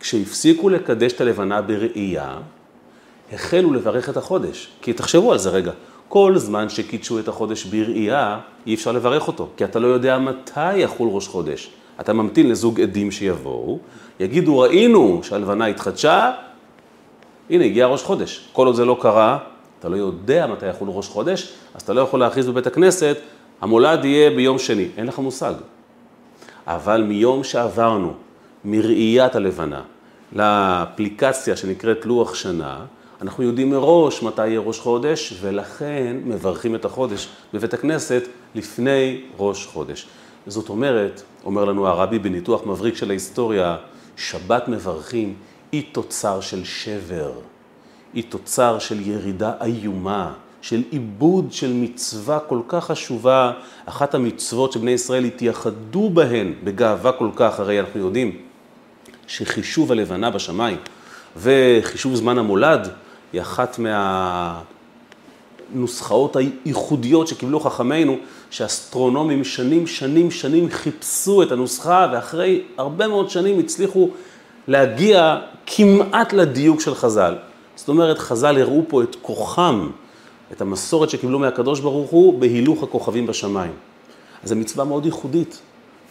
כשהפסיקו 0.00 0.68
לקדש 0.68 1.12
את 1.12 1.20
הלבנה 1.20 1.62
בראייה, 1.62 2.38
החלו 3.32 3.72
לברך 3.72 4.08
את 4.08 4.16
החודש. 4.16 4.68
כי 4.82 4.92
תחשבו 4.92 5.32
על 5.32 5.38
זה 5.38 5.50
רגע, 5.50 5.72
כל 6.08 6.34
זמן 6.36 6.68
שקידשו 6.68 7.18
את 7.18 7.28
החודש 7.28 7.64
בראייה, 7.64 8.38
אי 8.66 8.74
אפשר 8.74 8.92
לברך 8.92 9.28
אותו, 9.28 9.48
כי 9.56 9.64
אתה 9.64 9.78
לא 9.78 9.86
יודע 9.86 10.18
מתי 10.18 10.76
יחול 10.76 11.08
ראש 11.12 11.28
חודש. 11.28 11.70
אתה 12.00 12.12
ממתין 12.12 12.48
לזוג 12.48 12.80
עדים 12.80 13.10
שיבואו, 13.10 13.78
יגידו 14.20 14.58
ראינו 14.58 15.20
שהלבנה 15.22 15.66
התחדשה, 15.66 16.32
הנה 17.50 17.64
הגיע 17.64 17.86
ראש 17.86 18.02
חודש. 18.02 18.48
כל 18.52 18.66
עוד 18.66 18.76
זה 18.76 18.84
לא 18.84 18.98
קרה, 19.00 19.38
אתה 19.78 19.88
לא 19.88 19.96
יודע 19.96 20.46
מתי 20.46 20.66
יחול 20.66 20.88
ראש 20.88 21.08
חודש, 21.08 21.52
אז 21.74 21.82
אתה 21.82 21.92
לא 21.92 22.00
יכול 22.00 22.20
להכריז 22.20 22.46
בבית 22.46 22.66
הכנסת, 22.66 23.16
המולד 23.60 24.04
יהיה 24.04 24.30
ביום 24.30 24.58
שני, 24.58 24.88
אין 24.96 25.06
לך 25.06 25.18
מושג. 25.18 25.54
אבל 26.66 27.02
מיום 27.02 27.44
שעברנו 27.44 28.12
מראיית 28.64 29.34
הלבנה 29.34 29.82
לאפליקציה 30.32 31.56
שנקראת 31.56 32.06
לוח 32.06 32.34
שנה, 32.34 32.78
אנחנו 33.22 33.44
יודעים 33.44 33.70
מראש 33.70 34.22
מתי 34.22 34.46
יהיה 34.46 34.60
ראש 34.60 34.78
חודש, 34.78 35.34
ולכן 35.40 36.16
מברכים 36.24 36.74
את 36.74 36.84
החודש 36.84 37.28
בבית 37.54 37.74
הכנסת 37.74 38.22
לפני 38.54 39.20
ראש 39.38 39.66
חודש. 39.66 40.06
זאת 40.46 40.68
אומרת, 40.68 41.22
אומר 41.44 41.64
לנו 41.64 41.86
הרבי 41.86 42.18
בניתוח 42.18 42.66
מבריק 42.66 42.96
של 42.96 43.10
ההיסטוריה, 43.10 43.76
שבת 44.16 44.68
מברכים 44.68 45.34
היא 45.72 45.82
תוצר 45.92 46.40
של 46.40 46.64
שבר, 46.64 47.32
היא 48.14 48.24
תוצר 48.28 48.78
של 48.78 49.08
ירידה 49.08 49.52
איומה, 49.64 50.32
של 50.62 50.82
עיבוד 50.90 51.52
של 51.52 51.72
מצווה 51.72 52.38
כל 52.38 52.60
כך 52.68 52.84
חשובה, 52.84 53.52
אחת 53.86 54.14
המצוות 54.14 54.72
שבני 54.72 54.90
ישראל 54.90 55.24
התייחדו 55.24 56.10
בהן 56.10 56.52
בגאווה 56.64 57.12
כל 57.12 57.30
כך, 57.36 57.60
הרי 57.60 57.80
אנחנו 57.80 58.00
יודעים 58.00 58.36
שחישוב 59.26 59.92
הלבנה 59.92 60.30
בשמיים 60.30 60.76
וחישוב 61.36 62.14
זמן 62.14 62.38
המולד 62.38 62.88
היא 63.32 63.40
אחת 63.40 63.78
מהנוסחאות 65.72 66.36
הייחודיות 66.36 67.28
שקיבלו 67.28 67.60
חכמינו, 67.60 68.16
שאסטרונומים 68.50 69.44
שנים, 69.44 69.86
שנים, 69.86 70.30
שנים 70.30 70.70
חיפשו 70.70 71.42
את 71.42 71.52
הנוסחה, 71.52 72.08
ואחרי 72.12 72.62
הרבה 72.78 73.08
מאוד 73.08 73.30
שנים 73.30 73.58
הצליחו 73.58 74.10
להגיע 74.68 75.38
כמעט 75.66 76.32
לדיוק 76.32 76.80
של 76.80 76.94
חז"ל. 76.94 77.34
זאת 77.76 77.88
אומרת, 77.88 78.18
חז"ל 78.18 78.58
הראו 78.60 78.82
פה 78.88 79.02
את 79.02 79.16
כוחם, 79.22 79.88
את 80.52 80.60
המסורת 80.60 81.10
שקיבלו 81.10 81.38
מהקדוש 81.38 81.80
ברוך 81.80 82.10
הוא, 82.10 82.38
בהילוך 82.38 82.82
הכוכבים 82.82 83.26
בשמיים. 83.26 83.72
אז 84.42 84.48
זו 84.48 84.56
מצווה 84.56 84.84
מאוד 84.84 85.06
ייחודית, 85.06 85.60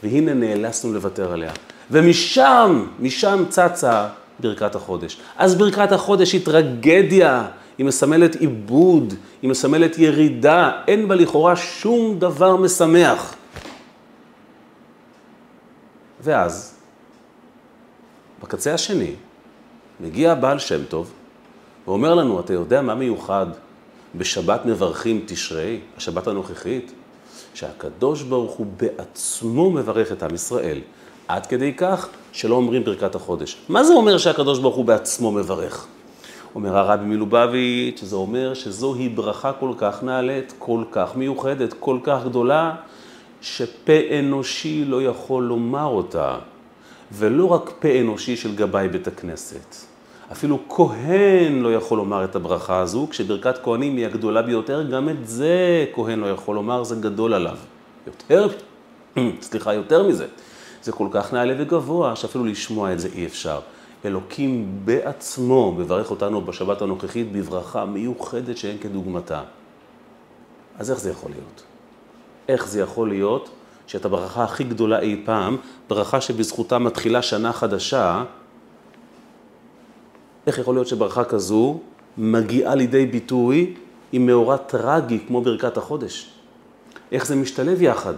והנה 0.03 0.33
נאלצנו 0.33 0.93
לוותר 0.93 1.31
עליה. 1.31 1.51
ומשם, 1.91 2.85
משם 3.00 3.43
צצה 3.50 4.07
ברכת 4.39 4.75
החודש. 4.75 5.17
אז 5.38 5.55
ברכת 5.55 5.91
החודש 5.91 6.33
היא 6.33 6.45
טרגדיה, 6.45 7.47
היא 7.77 7.86
מסמלת 7.86 8.36
עיבוד, 8.36 9.13
היא 9.41 9.50
מסמלת 9.50 9.98
ירידה, 9.98 10.72
אין 10.88 11.08
בה 11.08 11.15
לכאורה 11.15 11.55
שום 11.55 12.20
דבר 12.20 12.55
משמח. 12.55 13.36
ואז, 16.22 16.75
בקצה 18.44 18.74
השני, 18.74 19.12
מגיע 20.00 20.32
הבעל 20.32 20.60
שם 20.60 20.84
טוב 20.89 21.12
ואומר 21.88 22.15
לנו, 22.15 22.39
אתה 22.39 22.53
יודע 22.53 22.82
מה 22.82 22.96
מיוחד 22.96 23.46
בשבת 24.15 24.65
מברכים 24.65 25.24
תשרי, 25.27 25.79
השבת 25.98 26.27
הנוכחית? 26.27 26.91
שהקדוש 27.53 28.22
ברוך 28.24 28.51
הוא 28.51 28.65
בעצמו 28.77 29.72
מברך 29.72 30.12
את 30.12 30.24
עם 30.24 30.36
ישראל, 30.36 30.79
עד 31.27 31.46
כדי 31.46 31.74
כך 31.74 32.08
שלא 32.32 32.55
אומרים 32.55 32.84
ברכת 32.84 33.15
החודש. 33.15 33.58
מה 33.70 33.84
זה 33.84 33.94
אומר 33.94 34.17
שהקדוש 34.17 34.60
ברוך 34.60 34.75
הוא 34.75 34.86
בעצמו 34.86 35.32
מברך? 35.32 35.88
אומר 36.55 36.77
הרבי 36.77 37.05
מלובביץ', 37.05 38.03
זה 38.03 38.15
אומר 38.15 38.53
שזוהי 38.53 39.09
ברכה 39.09 39.53
כל 39.53 39.74
כך 39.77 40.03
נעלית, 40.03 40.53
כל 40.59 40.83
כך 40.91 41.15
מיוחדת, 41.15 41.74
כל 41.79 42.00
כך 42.03 42.25
גדולה, 42.25 42.75
שפה 43.41 44.19
אנושי 44.19 44.85
לא 44.85 45.01
יכול 45.03 45.43
לומר 45.43 45.85
אותה, 45.85 46.35
ולא 47.12 47.45
רק 47.45 47.71
פה 47.79 47.88
אנושי 48.01 48.35
של 48.35 48.55
גבאי 48.55 48.88
בית 48.88 49.07
הכנסת. 49.07 49.75
אפילו 50.31 50.59
כהן 50.69 51.62
לא 51.62 51.74
יכול 51.74 51.97
לומר 51.97 52.24
את 52.24 52.35
הברכה 52.35 52.79
הזו, 52.79 53.07
כשברכת 53.09 53.57
כהנים 53.63 53.97
היא 53.97 54.05
הגדולה 54.05 54.41
ביותר, 54.41 54.83
גם 54.83 55.09
את 55.09 55.27
זה 55.27 55.85
כהן 55.93 56.19
לא 56.19 56.27
יכול 56.27 56.55
לומר, 56.55 56.83
זה 56.83 56.95
גדול 56.95 57.33
עליו. 57.33 57.57
יותר, 58.07 58.47
סליחה, 59.41 59.74
יותר 59.74 60.07
מזה. 60.07 60.27
זה 60.83 60.91
כל 60.91 61.07
כך 61.12 61.33
נעלה 61.33 61.53
וגבוה, 61.57 62.15
שאפילו 62.15 62.45
לשמוע 62.45 62.93
את 62.93 63.00
זה 63.00 63.09
אי 63.15 63.25
אפשר. 63.25 63.59
אלוקים 64.05 64.79
בעצמו 64.85 65.71
מברך 65.71 66.12
אותנו 66.12 66.41
בשבת 66.41 66.81
הנוכחית 66.81 67.31
בברכה 67.31 67.85
מיוחדת 67.85 68.57
שאין 68.57 68.77
כדוגמתה. 68.77 69.43
אז 70.79 70.91
איך 70.91 71.00
זה 71.00 71.09
יכול 71.09 71.31
להיות? 71.31 71.63
איך 72.47 72.67
זה 72.67 72.81
יכול 72.81 73.09
להיות 73.09 73.50
שאת 73.88 74.05
הברכה 74.05 74.43
הכי 74.43 74.63
גדולה 74.63 75.00
אי 75.00 75.21
פעם, 75.25 75.57
ברכה 75.89 76.21
שבזכותה 76.21 76.79
מתחילה 76.79 77.21
שנה 77.21 77.53
חדשה, 77.53 78.24
איך 80.47 80.57
יכול 80.57 80.75
להיות 80.75 80.88
שברכה 80.88 81.24
כזו 81.24 81.79
מגיעה 82.17 82.75
לידי 82.75 83.05
ביטוי 83.05 83.74
עם 84.12 84.25
מאורע 84.25 84.57
טרגי 84.57 85.19
כמו 85.27 85.41
ברכת 85.41 85.77
החודש? 85.77 86.29
איך 87.12 87.25
זה 87.25 87.35
משתלב 87.35 87.81
יחד? 87.81 88.13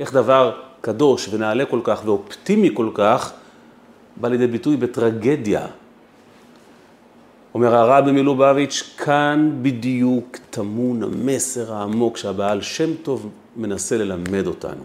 איך 0.00 0.14
דבר 0.14 0.60
קדוש 0.80 1.28
ונעלה 1.32 1.64
כל 1.66 1.80
כך 1.84 2.02
ואופטימי 2.04 2.70
כל 2.74 2.90
כך 2.94 3.32
בא 4.20 4.28
לידי 4.28 4.46
ביטוי 4.46 4.76
בטרגדיה? 4.76 5.66
אומר 7.54 7.74
הרבי 7.74 8.12
מלובביץ', 8.12 8.94
כאן 8.96 9.50
בדיוק 9.62 10.36
טמון 10.50 11.02
המסר 11.02 11.74
העמוק 11.74 12.16
שהבעל 12.16 12.62
שם 12.62 12.94
טוב 13.02 13.30
מנסה 13.56 13.96
ללמד 13.96 14.46
אותנו. 14.46 14.82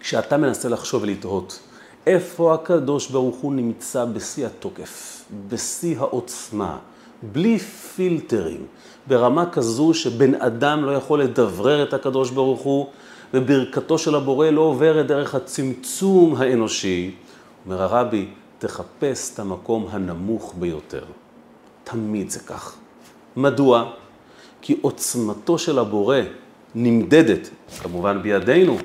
כשאתה 0.00 0.36
מנסה 0.36 0.68
לחשוב 0.68 1.02
ולתהות, 1.02 1.60
איפה 2.06 2.54
הקדוש 2.54 3.10
ברוך 3.10 3.36
הוא 3.36 3.52
נמצא 3.52 4.04
בשיא 4.04 4.46
התוקף, 4.46 5.24
בשיא 5.48 5.98
העוצמה, 5.98 6.78
בלי 7.22 7.58
פילטרים, 7.58 8.66
ברמה 9.06 9.50
כזו 9.50 9.94
שבן 9.94 10.34
אדם 10.34 10.84
לא 10.84 10.90
יכול 10.90 11.22
לדברר 11.22 11.82
את 11.82 11.94
הקדוש 11.94 12.30
ברוך 12.30 12.60
הוא, 12.60 12.86
וברכתו 13.34 13.98
של 13.98 14.14
הבורא 14.14 14.50
לא 14.50 14.60
עוברת 14.60 15.06
דרך 15.06 15.34
הצמצום 15.34 16.34
האנושי. 16.36 17.14
אומר 17.66 17.82
הרבי, 17.82 18.26
תחפש 18.58 19.34
את 19.34 19.38
המקום 19.38 19.86
הנמוך 19.90 20.54
ביותר. 20.58 21.04
תמיד 21.84 22.30
זה 22.30 22.40
כך. 22.40 22.76
מדוע? 23.36 23.90
כי 24.62 24.78
עוצמתו 24.80 25.58
של 25.58 25.78
הבורא 25.78 26.18
נמדדת, 26.74 27.48
כמובן 27.82 28.22
בידינו, 28.22 28.78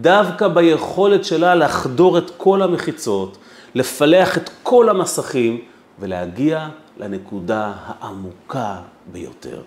דווקא 0.00 0.48
ביכולת 0.48 1.24
שלה 1.24 1.54
לחדור 1.54 2.18
את 2.18 2.30
כל 2.36 2.62
המחיצות, 2.62 3.38
לפלח 3.74 4.38
את 4.38 4.50
כל 4.62 4.88
המסכים 4.88 5.60
ולהגיע 5.98 6.68
לנקודה 6.98 7.72
העמוקה 7.86 8.76
ביותר. 9.12 9.62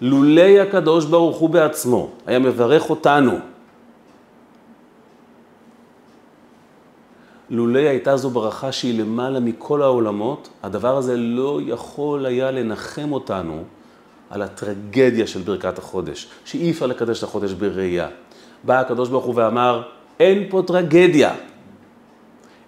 לולי 0.00 0.60
הקדוש 0.60 1.04
ברוך 1.04 1.36
הוא 1.36 1.50
בעצמו 1.50 2.10
היה 2.26 2.38
מברך 2.38 2.90
אותנו, 2.90 3.38
לולי 7.50 7.88
הייתה 7.88 8.16
זו 8.16 8.30
ברכה 8.30 8.72
שהיא 8.72 9.00
למעלה 9.00 9.40
מכל 9.40 9.82
העולמות, 9.82 10.48
הדבר 10.62 10.96
הזה 10.96 11.16
לא 11.16 11.60
יכול 11.66 12.26
היה 12.26 12.50
לנחם 12.50 13.12
אותנו 13.12 13.62
על 14.30 14.42
הטרגדיה 14.42 15.26
של 15.26 15.40
ברכת 15.40 15.78
החודש, 15.78 16.28
שאי 16.44 16.70
אפשר 16.70 16.86
לקדש 16.86 17.18
את 17.18 17.22
החודש 17.22 17.52
בראייה. 17.52 18.08
בא 18.64 18.80
הקדוש 18.80 19.08
ברוך 19.08 19.24
הוא 19.24 19.34
ואמר, 19.36 19.82
אין 20.20 20.46
פה 20.50 20.62
טרגדיה, 20.66 21.34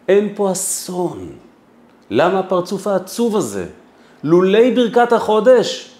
אין 0.08 0.32
פה 0.34 0.52
אסון. 0.52 1.28
למה 2.10 2.38
הפרצוף 2.38 2.86
העצוב 2.86 3.36
הזה? 3.36 3.66
לולי 4.24 4.70
ברכת 4.70 5.12
החודש, 5.12 5.90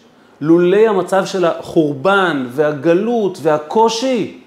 לולי 0.41 0.89
המצב 0.89 1.27
של 1.27 1.45
החורבן 1.45 2.47
והגלות 2.51 3.39
והקושי, 3.43 4.42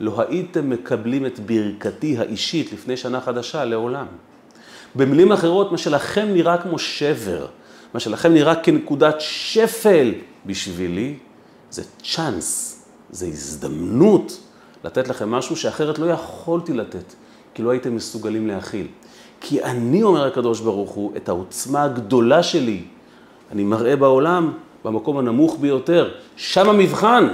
לא 0.00 0.24
הייתם 0.28 0.70
מקבלים 0.70 1.26
את 1.26 1.38
ברכתי 1.38 2.18
האישית 2.18 2.72
לפני 2.72 2.96
שנה 2.96 3.20
חדשה 3.20 3.64
לעולם. 3.64 4.06
במילים 4.94 5.32
אחרות, 5.32 5.72
מה 5.72 5.78
שלכם 5.78 6.28
נראה 6.32 6.58
כמו 6.58 6.78
שבר, 6.78 7.46
מה 7.94 8.00
שלכם 8.00 8.32
נראה 8.34 8.54
כנקודת 8.54 9.16
שפל 9.18 10.14
בשבילי, 10.46 11.14
זה 11.70 11.82
צ'אנס, 12.02 12.84
זה 13.10 13.26
הזדמנות 13.26 14.40
לתת 14.84 15.08
לכם 15.08 15.30
משהו 15.30 15.56
שאחרת 15.56 15.98
לא 15.98 16.06
יכולתי 16.06 16.72
לתת, 16.72 17.14
כי 17.54 17.62
לא 17.62 17.70
הייתם 17.70 17.96
מסוגלים 17.96 18.46
להכיל. 18.46 18.86
כי 19.40 19.62
אני, 19.62 20.02
אומר 20.02 20.26
הקדוש 20.26 20.60
ברוך 20.60 20.90
הוא, 20.90 21.12
את 21.16 21.28
העוצמה 21.28 21.82
הגדולה 21.82 22.42
שלי, 22.42 22.82
אני 23.52 23.64
מראה 23.64 23.96
בעולם 23.96 24.52
במקום 24.84 25.18
הנמוך 25.18 25.56
ביותר, 25.60 26.14
שם 26.36 26.68
המבחן. 26.68 27.28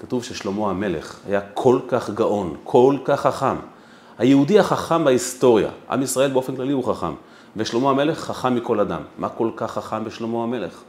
כתוב 0.00 0.24
ששלמה 0.24 0.70
המלך 0.70 1.18
היה 1.28 1.40
כל 1.54 1.78
כך 1.88 2.10
גאון, 2.10 2.56
כל 2.64 2.96
כך 3.04 3.20
חכם. 3.20 3.56
היהודי 4.18 4.58
החכם 4.58 5.04
בהיסטוריה, 5.04 5.70
עם 5.90 6.02
ישראל 6.02 6.30
באופן 6.30 6.56
כללי 6.56 6.72
הוא 6.72 6.84
חכם, 6.84 7.12
ושלמה 7.56 7.90
המלך 7.90 8.18
חכם 8.18 8.54
מכל 8.54 8.80
אדם. 8.80 9.00
מה 9.18 9.28
כל 9.28 9.50
כך 9.56 9.72
חכם 9.72 10.04
בשלמה 10.04 10.42
המלך? 10.42 10.82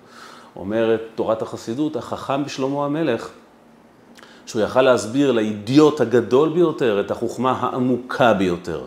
אומרת 0.56 1.02
תורת 1.16 1.42
החסידות, 1.42 1.96
החכם 1.96 2.44
בשלמה 2.44 2.86
המלך, 2.86 3.30
שהוא 4.46 4.62
יכל 4.62 4.82
להסביר 4.82 5.32
לאידיוט 5.32 6.02
הגדול 6.02 6.50
ביותר 6.50 7.00
את 7.00 7.12
החוכמה 7.12 7.52
העמוקה 7.52 8.34
ביותר. 8.34 8.82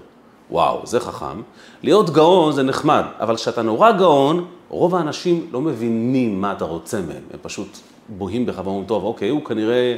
וואו, 0.50 0.80
זה 0.84 1.00
חכם. 1.00 1.42
להיות 1.82 2.10
גאון 2.10 2.52
זה 2.52 2.62
נחמד, 2.62 3.02
אבל 3.20 3.36
כשאתה 3.36 3.62
נורא 3.62 3.92
גאון, 3.92 4.44
רוב 4.68 4.94
האנשים 4.94 5.48
לא 5.52 5.60
מבינים 5.60 6.40
מה 6.40 6.52
אתה 6.52 6.64
רוצה 6.64 7.00
מהם, 7.00 7.22
הם 7.32 7.38
פשוט 7.42 7.78
בוהים 8.08 8.46
בך 8.46 8.60
ואומרים, 8.64 8.84
טוב, 8.84 9.04
אוקיי, 9.04 9.28
הוא 9.28 9.44
כנראה 9.44 9.96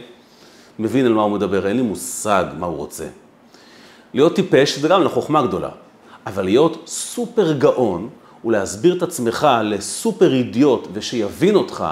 מבין 0.79 1.07
על 1.07 1.15
מה 1.15 1.23
הוא 1.23 1.33
מדבר, 1.33 1.67
אין 1.67 1.77
לי 1.77 1.83
מושג 1.83 2.45
מה 2.59 2.67
הוא 2.67 2.77
רוצה. 2.77 3.07
להיות 4.15 4.35
טיפש 4.35 4.79
זה 4.79 4.89
גם 4.89 5.03
לחוכמה 5.03 5.43
גדולה, 5.43 5.71
אבל 6.27 6.45
להיות 6.45 6.83
סופר 6.87 7.53
גאון 7.53 8.09
ולהסביר 8.45 8.97
את 8.97 9.03
עצמך 9.03 9.49
לסופר 9.65 10.35
אידיוט 10.35 10.89
ושיבין 10.93 11.55
אותך, 11.55 11.85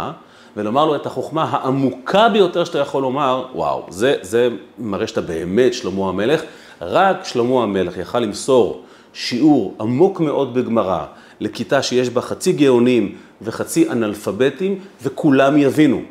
ולומר 0.56 0.84
לו 0.84 0.96
את 0.96 1.06
החוכמה 1.06 1.44
העמוקה 1.44 2.28
ביותר 2.28 2.64
שאתה 2.64 2.78
יכול 2.78 3.02
לומר, 3.02 3.46
וואו, 3.54 3.86
זה, 3.88 4.14
זה 4.22 4.48
מראה 4.78 5.06
שאתה 5.06 5.20
באמת 5.20 5.74
שלמה 5.74 6.08
המלך. 6.08 6.42
רק 6.80 7.24
שלמה 7.24 7.62
המלך 7.62 7.96
יכל 7.96 8.18
למסור 8.18 8.82
שיעור 9.12 9.74
עמוק 9.80 10.20
מאוד 10.20 10.54
בגמרא 10.54 11.04
לכיתה 11.40 11.82
שיש 11.82 12.10
בה 12.10 12.20
חצי 12.20 12.52
גאונים 12.52 13.14
וחצי 13.42 13.90
אנאלפביתים, 13.90 14.78
וכולם 15.02 15.56
יבינו. 15.56 16.02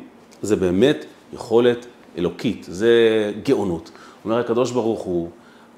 זה 0.42 0.56
באמת 0.56 1.04
יכולת 1.32 1.86
אלוקית, 2.18 2.66
זה 2.68 3.32
גאונות. 3.42 3.90
אומר 4.24 4.38
הקדוש 4.38 4.70
ברוך 4.70 5.00
הוא, 5.00 5.30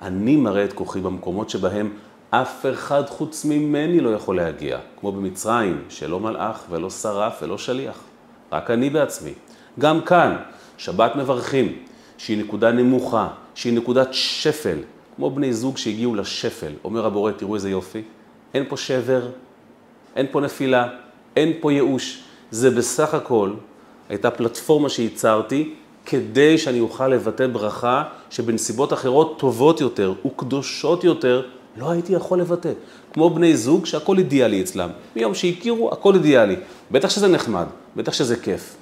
אני 0.03 0.37
מראה 0.37 0.65
את 0.65 0.73
כוחי 0.73 1.01
במקומות 1.01 1.51
שבהם 1.51 1.91
אף 2.31 2.67
אחד 2.73 3.03
חוץ 3.07 3.45
ממני 3.45 4.01
לא 4.01 4.11
יכול 4.11 4.37
להגיע, 4.37 4.79
כמו 5.01 5.13
במצרים, 5.13 5.83
שלא 5.89 6.21
מלאך 6.21 6.65
ולא 6.71 6.91
שרף 6.91 7.39
ולא 7.43 7.59
שליח, 7.59 7.99
רק 8.53 8.71
אני 8.71 8.91
בעצמי. 8.91 9.33
גם 9.79 10.01
כאן, 10.01 10.37
שבת 10.79 11.17
מברכים, 11.17 11.79
שהיא 12.19 12.39
נקודה 12.39 12.73
נמוכה, 12.73 13.29
שהיא 13.55 13.73
נקודת 13.73 14.09
שפל, 14.13 14.79
כמו 15.17 15.31
בני 15.31 15.53
זוג 15.53 15.77
שהגיעו 15.77 16.15
לשפל. 16.15 16.73
אומר 16.85 17.07
הבורא, 17.07 17.33
תראו 17.33 17.55
איזה 17.55 17.71
יופי, 17.71 18.03
אין 18.55 18.65
פה 18.69 18.77
שבר, 18.77 19.29
אין 20.17 20.27
פה 20.31 20.41
נפילה, 20.41 20.89
אין 21.37 21.53
פה 21.61 21.73
ייאוש. 21.73 22.23
זה 22.51 22.71
בסך 22.71 23.15
הכל 23.15 23.53
הייתה 24.09 24.31
פלטפורמה 24.31 24.89
שייצרתי 24.89 25.75
כדי 26.07 26.59
שאני 26.59 26.81
אוכל 26.81 27.09
לבטא 27.09 27.47
ברכה 27.47 28.03
שבנסיבות 28.31 28.93
אחרות 28.93 29.39
טובות 29.39 29.81
יותר 29.81 30.15
וקדושות 30.27 31.05
יותר 31.05 31.43
לא 31.77 31.91
הייתי 31.91 32.13
יכול 32.13 32.41
לבטא. 32.41 32.73
כמו 33.13 33.31
בני 33.31 33.57
זוג 33.57 33.87
שהכל 33.87 34.19
אידיאלי 34.19 34.61
אצלם. 34.61 34.91
מיום 35.17 35.35
שהכירו, 35.35 35.93
הכל 35.93 36.15
אידיאלי. 36.15 36.57
בטח 36.91 37.11
שזה 37.11 37.29
נחמד, 37.29 37.67
בטח 37.97 38.13
שזה 38.13 38.37
כיף. 38.37 38.77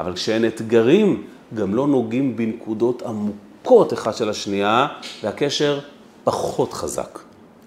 אבל 0.00 0.14
כשאין 0.14 0.44
אתגרים, 0.44 1.22
גם 1.54 1.74
לא 1.74 1.86
נוגעים 1.86 2.36
בנקודות 2.36 3.02
עמוקות 3.02 3.92
אחד 3.92 4.14
של 4.14 4.28
השנייה, 4.28 4.86
והקשר 5.22 5.80
פחות 6.24 6.72
חזק. 6.72 7.18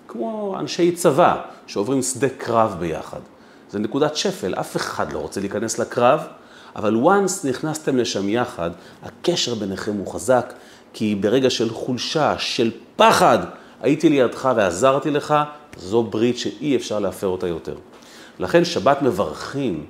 כמו 0.08 0.56
אנשי 0.60 0.92
צבא 0.92 1.42
שעוברים 1.68 2.02
שדה 2.02 2.30
קרב 2.30 2.76
ביחד. 2.80 3.20
זה 3.72 3.80
נקודת 3.80 4.16
שפל, 4.16 4.54
אף 4.54 4.76
אחד 4.76 5.14
לא 5.14 5.20
רוצה 5.20 5.40
להיכנס 5.40 5.80
לקרב, 5.80 6.20
אבל 6.76 6.96
once 7.04 7.48
נכנסתם 7.48 7.98
לשם 7.98 8.30
יחד, 8.30 8.72
הקשר 9.04 9.56
ביניכם 9.56 9.94
הוא 9.98 10.14
חזק, 10.14 10.54
כי 10.94 11.16
ברגע 11.16 11.50
של 11.50 11.70
חולשה, 11.70 12.36
של 12.38 12.72
פחד, 12.96 13.40
הייתי 13.82 14.10
לידך 14.10 14.50
ועזרתי 14.56 15.12
לך, 15.12 15.36
זו 15.78 16.04
ברית 16.04 16.38
שאי 16.38 16.76
אפשר 16.76 17.00
להפר 17.00 17.28
אותה 17.28 17.48
יותר. 17.48 17.76
לכן 18.40 18.66
שבת 18.66 19.02
מברכים, 19.02 19.86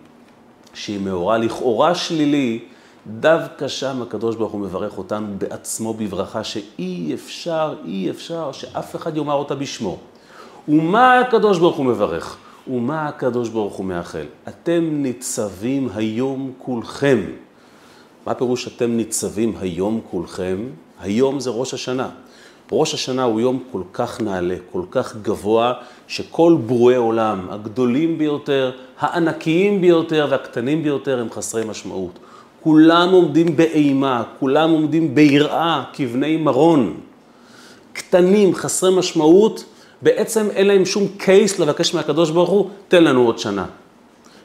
שהיא 0.74 1.00
מאורע 1.00 1.38
לכאורה 1.38 1.96
שלילי, 1.96 2.60
דווקא 3.08 3.68
שם 3.68 4.02
הקדוש 4.02 4.36
ברוך 4.36 4.52
הוא 4.52 4.62
מברך 4.62 4.98
אותנו 4.98 5.28
בעצמו 5.38 5.94
בברכה 5.94 6.44
שאי 6.44 7.14
אפשר, 7.14 7.74
אי 7.86 8.10
אפשר 8.10 8.52
שאף 8.52 8.96
אחד 8.96 9.18
יאמר 9.18 9.34
אותה 9.34 9.56
בשמו. 9.56 9.98
ומה 10.68 11.20
הקדוש 11.20 11.60
ברוך 11.60 11.76
הוא 11.76 11.86
מברך? 11.86 12.38
ומה 12.68 13.08
הקדוש 13.08 13.50
ברוך 13.50 13.74
הוא 13.74 13.86
מאחל? 13.86 14.26
אתם 14.48 14.90
ניצבים 14.92 15.90
היום 15.96 16.52
כולכם. 16.58 17.22
מה 18.28 18.34
פירוש 18.34 18.68
אתם 18.68 18.92
ניצבים 18.92 19.54
היום 19.60 20.02
כולכם? 20.12 20.58
היום 21.02 21.40
זה 21.40 21.50
ראש 21.50 21.74
השנה. 21.74 22.10
ראש 22.72 22.94
השנה 22.94 23.24
הוא 23.24 23.42
יום 23.42 23.64
כל 23.72 23.82
כך 23.94 24.22
נעלה, 24.22 24.56
כל 24.72 24.82
כך 24.92 25.16
גבוה, 25.22 25.74
שכל 26.08 26.58
ברואי 26.66 26.96
עולם, 26.96 27.48
הגדולים 27.50 28.18
ביותר, 28.18 28.72
הענקיים 29.00 29.82
ביותר 29.82 30.28
והקטנים 30.30 30.84
ביותר, 30.84 31.20
הם 31.20 31.32
חסרי 31.32 31.66
משמעות. 31.66 32.20
כולם 32.64 33.10
עומדים 33.12 33.56
באימה, 33.58 34.24
כולם 34.40 34.70
עומדים 34.70 35.16
ביראה, 35.16 35.84
כבני 35.94 36.38
מרון. 36.38 36.98
קטנים, 37.94 38.56
חסרי 38.56 38.98
משמעות, 38.98 39.64
בעצם 40.04 40.48
אין 40.50 40.68
להם 40.68 40.86
שום 40.86 41.08
קייס 41.18 41.60
לבקש 41.60 41.94
מהקדוש 41.94 42.30
ברוך 42.30 42.50
הוא, 42.50 42.70
תן 42.88 43.04
לנו 43.04 43.26
עוד 43.26 43.40
שנה. 43.40 43.66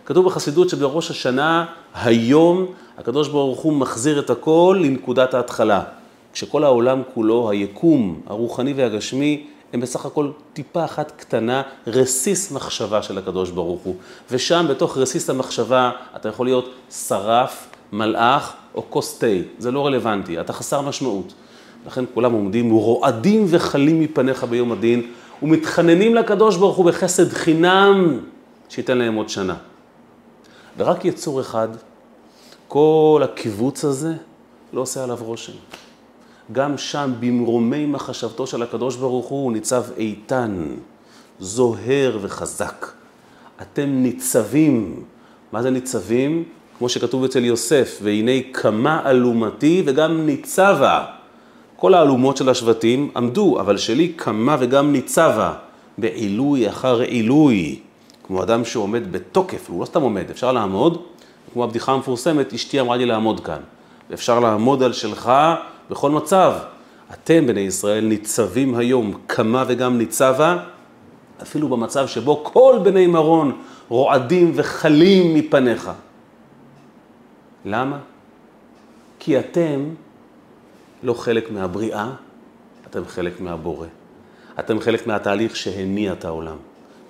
כתוב 0.06 0.26
בחסידות 0.26 0.68
שבראש 0.68 1.10
השנה, 1.10 1.64
היום, 1.94 2.66
הקדוש 2.98 3.28
ברוך 3.28 3.60
הוא 3.60 3.72
מחזיר 3.72 4.18
את 4.18 4.30
הכל 4.30 4.80
לנקודת 4.82 5.34
ההתחלה. 5.34 5.82
כשכל 6.32 6.64
העולם 6.64 7.02
כולו, 7.14 7.50
היקום, 7.50 8.20
הרוחני 8.26 8.72
והגשמי, 8.72 9.46
הם 9.72 9.80
בסך 9.80 10.06
הכל 10.06 10.30
טיפה 10.52 10.84
אחת 10.84 11.12
קטנה, 11.16 11.62
רסיס 11.86 12.52
מחשבה 12.52 13.02
של 13.02 13.18
הקדוש 13.18 13.50
ברוך 13.50 13.80
הוא. 13.82 13.94
ושם, 14.30 14.66
בתוך 14.70 14.98
רסיס 14.98 15.30
המחשבה, 15.30 15.90
אתה 16.16 16.28
יכול 16.28 16.46
להיות 16.46 16.74
שרף, 16.90 17.66
מלאך 17.92 18.52
או 18.74 18.82
כוס 18.90 19.18
תה. 19.18 19.26
זה 19.58 19.70
לא 19.70 19.86
רלוונטי, 19.86 20.40
אתה 20.40 20.52
חסר 20.52 20.80
משמעות. 20.80 21.32
לכן 21.86 22.04
כולם 22.14 22.32
עומדים 22.32 22.70
רועדים 22.70 23.46
וחלים 23.48 24.00
מפניך 24.00 24.44
ביום 24.44 24.72
הדין, 24.72 25.02
ומתחננים 25.42 26.14
לקדוש 26.14 26.56
ברוך 26.56 26.76
הוא 26.76 26.86
בחסד 26.86 27.28
חינם, 27.28 28.20
שייתן 28.68 28.98
להם 28.98 29.14
עוד 29.14 29.28
שנה. 29.28 29.54
ורק 30.78 31.04
יצור 31.04 31.40
אחד, 31.40 31.68
כל 32.68 33.22
הקיבוץ 33.24 33.84
הזה, 33.84 34.14
לא 34.72 34.80
עושה 34.80 35.04
עליו 35.04 35.18
רושם. 35.20 35.52
גם 36.52 36.78
שם, 36.78 37.12
במרומי 37.20 37.86
מחשבתו 37.86 38.46
של 38.46 38.62
הקדוש 38.62 38.96
ברוך 38.96 39.26
הוא, 39.26 39.44
הוא 39.44 39.52
ניצב 39.52 39.84
איתן, 39.96 40.66
זוהר 41.40 42.18
וחזק. 42.22 42.86
אתם 43.62 43.88
ניצבים. 43.88 45.04
מה 45.52 45.62
זה 45.62 45.70
ניצבים? 45.70 46.44
כמו 46.78 46.88
שכתוב 46.88 47.24
אצל 47.24 47.44
יוסף, 47.44 47.98
והנה 48.02 48.32
כמה 48.52 49.10
אלומתי 49.10 49.82
וגם 49.86 50.26
ניצבה. 50.26 51.17
כל 51.80 51.94
האלומות 51.94 52.36
של 52.36 52.48
השבטים 52.48 53.10
עמדו, 53.16 53.60
אבל 53.60 53.76
שלי 53.76 54.08
קמה 54.08 54.56
וגם 54.58 54.92
ניצבה, 54.92 55.54
בעילוי 55.98 56.68
אחר 56.68 57.00
עילוי, 57.00 57.78
כמו 58.22 58.42
אדם 58.42 58.64
שעומד 58.64 59.12
בתוקף, 59.12 59.70
הוא 59.70 59.80
לא 59.80 59.84
סתם 59.84 60.02
עומד, 60.02 60.30
אפשר 60.30 60.52
לעמוד, 60.52 61.02
כמו 61.52 61.64
הבדיחה 61.64 61.92
המפורסמת, 61.92 62.52
אשתי 62.52 62.80
אמרה 62.80 62.96
לי 62.96 63.06
לעמוד 63.06 63.40
כאן. 63.40 63.60
אפשר 64.14 64.40
לעמוד 64.40 64.82
על 64.82 64.92
שלך 64.92 65.32
בכל 65.90 66.10
מצב. 66.10 66.52
אתם, 67.12 67.46
בני 67.46 67.60
ישראל, 67.60 68.04
ניצבים 68.04 68.74
היום, 68.74 69.12
קמה 69.26 69.64
וגם 69.66 69.98
ניצבה, 69.98 70.56
אפילו 71.42 71.68
במצב 71.68 72.06
שבו 72.06 72.40
כל 72.44 72.78
בני 72.82 73.06
מרון 73.06 73.52
רועדים 73.88 74.52
וחלים 74.54 75.34
מפניך. 75.34 75.90
למה? 77.64 77.98
כי 79.18 79.38
אתם 79.38 79.80
לא 81.02 81.14
חלק 81.14 81.50
מהבריאה, 81.50 82.10
אתם 82.90 83.02
חלק 83.06 83.40
מהבורא. 83.40 83.86
אתם 84.58 84.80
חלק 84.80 85.06
מהתהליך 85.06 85.56
שהניע 85.56 86.12
את 86.12 86.24
העולם. 86.24 86.56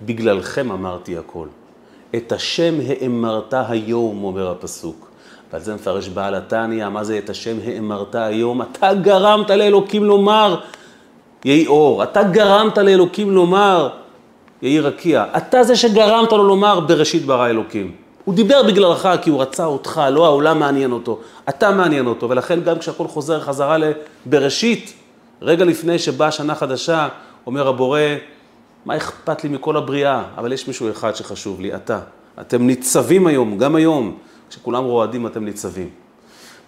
בגללכם 0.05 0.71
אמרתי 0.71 1.17
הכל. 1.17 1.47
את 2.15 2.31
השם 2.31 2.73
האמרת 2.87 3.53
היום, 3.53 4.23
אומר 4.23 4.51
הפסוק. 4.51 5.09
ועל 5.51 5.61
זה 5.61 5.75
מפרש 5.75 6.09
בעל 6.09 6.35
התניא, 6.35 6.89
מה 6.89 7.03
זה 7.03 7.17
את 7.17 7.29
השם 7.29 7.57
האמרת 7.65 8.15
היום? 8.15 8.61
אתה 8.61 8.93
גרמת 8.93 9.49
לאלוקים 9.49 10.03
לומר, 10.03 10.59
יהי 11.45 11.67
אור. 11.67 12.03
אתה 12.03 12.23
גרמת 12.23 12.77
לאלוקים 12.77 13.31
לומר, 13.31 13.89
יהי 14.61 14.79
רקיע. 14.79 15.25
אתה 15.37 15.63
זה 15.63 15.75
שגרמת 15.75 16.31
לו 16.31 16.43
לומר, 16.43 16.79
בראשית 16.79 17.25
ברא 17.25 17.47
אלוקים. 17.47 17.95
הוא 18.25 18.35
דיבר 18.35 18.63
בגללך 18.63 19.09
כי 19.21 19.29
הוא 19.29 19.41
רצה 19.41 19.65
אותך, 19.65 20.01
לא 20.11 20.25
העולם 20.25 20.59
מעניין 20.59 20.91
אותו, 20.91 21.19
אתה 21.49 21.71
מעניין 21.71 22.07
אותו, 22.07 22.29
ולכן 22.29 22.61
גם 22.61 22.79
כשהכול 22.79 23.07
חוזר 23.07 23.39
חזרה 23.39 23.77
לבראשית, 23.77 24.93
רגע 25.41 25.65
לפני 25.65 25.99
שבאה 25.99 26.31
שנה 26.31 26.55
חדשה, 26.55 27.07
אומר 27.47 27.67
הבורא, 27.67 28.01
מה 28.85 28.97
אכפת 28.97 29.43
לי 29.43 29.49
מכל 29.49 29.77
הבריאה, 29.77 30.23
אבל 30.37 30.53
יש 30.53 30.67
מישהו 30.67 30.91
אחד 30.91 31.15
שחשוב 31.15 31.61
לי, 31.61 31.75
אתה. 31.75 31.99
אתם 32.41 32.67
ניצבים 32.67 33.27
היום, 33.27 33.57
גם 33.57 33.75
היום, 33.75 34.17
כשכולם 34.49 34.83
רועדים 34.83 35.27
אתם 35.27 35.45
ניצבים. 35.45 35.89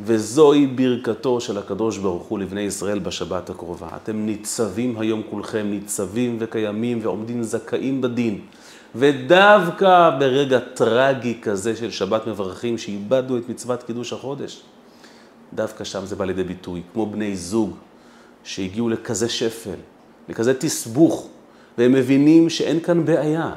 וזוהי 0.05 0.67
ברכתו 0.67 1.41
של 1.41 1.57
הקדוש 1.57 1.97
ברוך 1.97 2.23
הוא 2.23 2.39
לבני 2.39 2.61
ישראל 2.61 2.99
בשבת 2.99 3.49
הקרובה. 3.49 3.87
אתם 4.03 4.25
ניצבים 4.25 4.99
היום 4.99 5.21
כולכם, 5.29 5.67
ניצבים 5.69 6.37
וקיימים 6.39 6.99
ועומדים 7.01 7.43
זכאים 7.43 8.01
בדין. 8.01 8.39
ודווקא 8.95 10.09
ברגע 10.19 10.59
טרגי 10.59 11.37
כזה 11.41 11.75
של 11.75 11.91
שבת 11.91 12.27
מברכים, 12.27 12.77
שאיבדנו 12.77 13.37
את 13.37 13.49
מצוות 13.49 13.83
קידוש 13.83 14.13
החודש, 14.13 14.61
דווקא 15.53 15.83
שם 15.83 16.05
זה 16.05 16.15
בא 16.15 16.25
לידי 16.25 16.43
ביטוי, 16.43 16.81
כמו 16.93 17.05
בני 17.05 17.35
זוג 17.35 17.75
שהגיעו 18.43 18.89
לכזה 18.89 19.29
שפל, 19.29 19.79
לכזה 20.29 20.53
תסבוך, 20.53 21.27
והם 21.77 21.91
מבינים 21.91 22.49
שאין 22.49 22.79
כאן 22.79 23.05
בעיה. 23.05 23.51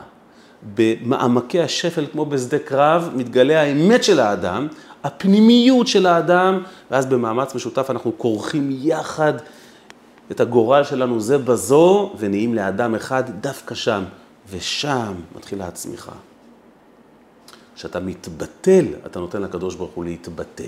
במעמקי 0.75 1.61
השפל, 1.61 2.07
כמו 2.13 2.27
בשדה 2.27 2.59
קרב, 2.59 3.11
מתגלה 3.17 3.61
האמת 3.61 4.05
של 4.05 4.21
האדם, 4.21 4.69
הפנימיות 5.05 5.87
של 5.87 6.07
האדם, 6.07 6.63
ואז 6.91 7.07
במאמץ 7.07 7.55
משותף 7.55 7.87
אנחנו 7.91 8.13
כורכים 8.17 8.69
יחד 8.83 9.33
את 10.31 10.41
הגורל 10.41 10.85
שלנו 10.85 11.21
זה 11.21 11.39
בזו, 11.39 12.13
ונהיים 12.19 12.55
לאדם 12.55 12.95
אחד 12.95 13.25
דווקא 13.41 13.75
שם. 13.75 14.05
ושם 14.51 15.15
מתחילה 15.37 15.69
הצמיחה. 15.69 16.13
כשאתה 17.75 18.01
מתבטל, 18.01 18.87
אתה 19.07 19.21
נותן 19.21 19.43
לקדוש 19.43 19.75
ברוך 19.75 19.93
הוא 19.95 20.05
להתבטא. 20.05 20.67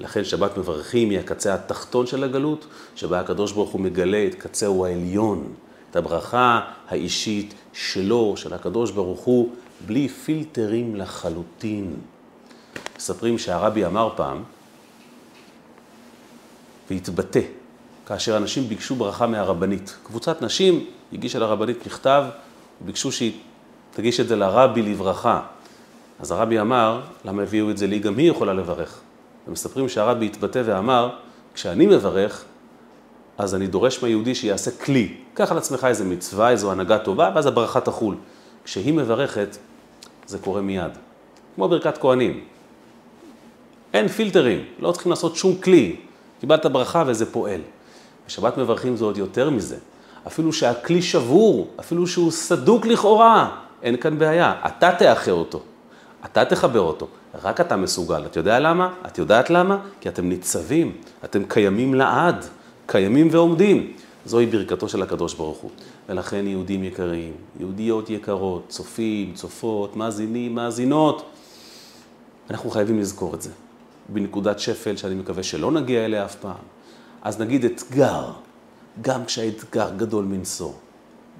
לכן 0.00 0.24
שבת 0.24 0.58
מברכים 0.58 1.10
היא 1.10 1.18
הקצה 1.18 1.54
התחתון 1.54 2.06
של 2.06 2.24
הגלות, 2.24 2.66
שבה 2.94 3.20
הקדוש 3.20 3.52
ברוך 3.52 3.70
הוא 3.70 3.80
מגלה 3.80 4.26
את 4.26 4.34
קצהו 4.34 4.84
העליון, 4.86 5.52
את 5.90 5.96
הברכה 5.96 6.60
האישית 6.88 7.54
שלו, 7.72 8.34
של 8.36 8.54
הקדוש 8.54 8.90
ברוך 8.90 9.20
הוא, 9.20 9.50
בלי 9.86 10.08
פילטרים 10.08 10.96
לחלוטין. 10.96 11.96
מספרים 12.96 13.38
שהרבי 13.38 13.86
אמר 13.86 14.08
פעם, 14.16 14.42
והתבטא, 16.90 17.40
כאשר 18.06 18.36
אנשים 18.36 18.68
ביקשו 18.68 18.94
ברכה 18.94 19.26
מהרבנית. 19.26 19.96
קבוצת 20.02 20.42
נשים 20.42 20.86
הגישה 21.12 21.38
לרבנית 21.38 21.86
מכתב 21.86 22.24
ביקשו 22.80 23.12
שהיא 23.12 23.32
תגיש 23.90 24.20
את 24.20 24.28
זה 24.28 24.36
לרבי 24.36 24.82
לברכה. 24.82 25.40
אז 26.20 26.30
הרבי 26.30 26.60
אמר, 26.60 27.00
למה 27.24 27.42
הביאו 27.42 27.70
את 27.70 27.78
זה 27.78 27.86
לי? 27.86 27.98
גם 27.98 28.18
היא 28.18 28.30
יכולה 28.30 28.54
לברך. 28.54 29.00
ומספרים 29.48 29.88
שהרבי 29.88 30.26
התבטא 30.26 30.62
ואמר, 30.64 31.10
כשאני 31.54 31.86
מברך, 31.86 32.44
אז 33.38 33.54
אני 33.54 33.66
דורש 33.66 34.02
מהיהודי 34.02 34.34
שיעשה 34.34 34.70
כלי. 34.70 35.14
קח 35.34 35.52
על 35.52 35.58
עצמך 35.58 35.84
איזה 35.84 36.04
מצווה, 36.04 36.50
איזו 36.50 36.72
הנהגה 36.72 36.98
טובה, 36.98 37.30
ואז 37.34 37.46
הברכה 37.46 37.80
תחול. 37.80 38.16
כשהיא 38.64 38.94
מברכת, 38.94 39.56
זה 40.26 40.38
קורה 40.38 40.60
מיד. 40.60 40.92
כמו 41.54 41.68
ברכת 41.68 41.98
כהנים. 41.98 42.44
אין 43.94 44.08
פילטרים, 44.08 44.64
לא 44.78 44.92
צריכים 44.92 45.10
לעשות 45.10 45.36
שום 45.36 45.56
כלי. 45.56 45.96
קיבלת 46.40 46.66
ברכה 46.66 47.04
וזה 47.06 47.32
פועל. 47.32 47.60
בשבת 48.26 48.58
מברכים 48.58 48.96
זה 48.96 49.04
עוד 49.04 49.18
יותר 49.18 49.50
מזה. 49.50 49.76
אפילו 50.26 50.52
שהכלי 50.52 51.02
שבור, 51.02 51.68
אפילו 51.80 52.06
שהוא 52.06 52.30
סדוק 52.30 52.86
לכאורה, 52.86 53.56
אין 53.82 53.96
כאן 53.96 54.18
בעיה. 54.18 54.54
אתה 54.66 54.92
תאחר 54.98 55.32
אותו, 55.32 55.60
אתה 56.24 56.44
תחבר 56.44 56.80
אותו, 56.80 57.06
רק 57.42 57.60
אתה 57.60 57.76
מסוגל. 57.76 58.26
אתה 58.26 58.38
יודע 58.38 58.60
למה? 58.60 58.92
את 59.06 59.18
יודעת 59.18 59.50
למה? 59.50 59.78
כי 60.00 60.08
אתם 60.08 60.28
ניצבים, 60.28 60.92
אתם 61.24 61.42
קיימים 61.48 61.94
לעד, 61.94 62.44
קיימים 62.86 63.28
ועומדים. 63.30 63.92
זוהי 64.26 64.46
ברכתו 64.46 64.88
של 64.88 65.02
הקדוש 65.02 65.34
ברוך 65.34 65.58
הוא. 65.58 65.70
ולכן 66.08 66.46
יהודים 66.46 66.84
יקרים, 66.84 67.32
יהודיות 67.60 68.10
יקרות, 68.10 68.64
צופים, 68.68 69.32
צופות, 69.34 69.96
מאזינים, 69.96 70.54
מאזינות, 70.54 71.30
אנחנו 72.50 72.70
חייבים 72.70 73.00
לזכור 73.00 73.34
את 73.34 73.42
זה. 73.42 73.50
בנקודת 74.08 74.58
שפל 74.58 74.96
שאני 74.96 75.14
מקווה 75.14 75.42
שלא 75.42 75.70
נגיע 75.70 76.04
אליה 76.04 76.24
אף 76.24 76.34
פעם. 76.34 76.64
אז 77.22 77.40
נגיד 77.40 77.64
אתגר, 77.64 78.30
גם 79.02 79.24
כשהאתגר 79.24 79.90
גדול 79.96 80.24
מנשוא, 80.24 80.72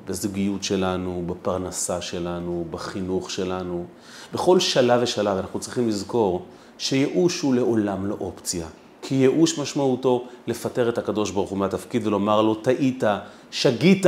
בזוגיות 0.07 0.64
שלנו, 0.64 1.23
בפרנסה 1.27 2.01
שלנו, 2.01 2.64
בחינוך 2.71 3.31
שלנו, 3.31 3.85
בכל 4.33 4.61
שלב 4.61 5.01
ושלב 5.03 5.37
אנחנו 5.37 5.61
צריכים 5.61 5.88
לזכור 5.88 6.47
שייאוש 6.79 7.40
הוא 7.40 7.55
לעולם 7.55 8.07
לא 8.07 8.17
אופציה. 8.21 8.67
כי 9.03 9.14
ייאוש 9.14 9.59
משמעותו 9.59 10.25
לפטר 10.47 10.88
את 10.88 10.99
הקדוש 10.99 11.31
ברוך 11.31 11.51
הוא 11.51 11.59
מהתפקיד 11.59 12.07
ולומר 12.07 12.43
לו, 12.43 12.55
טעית, 12.55 13.05
שגית, 13.51 14.07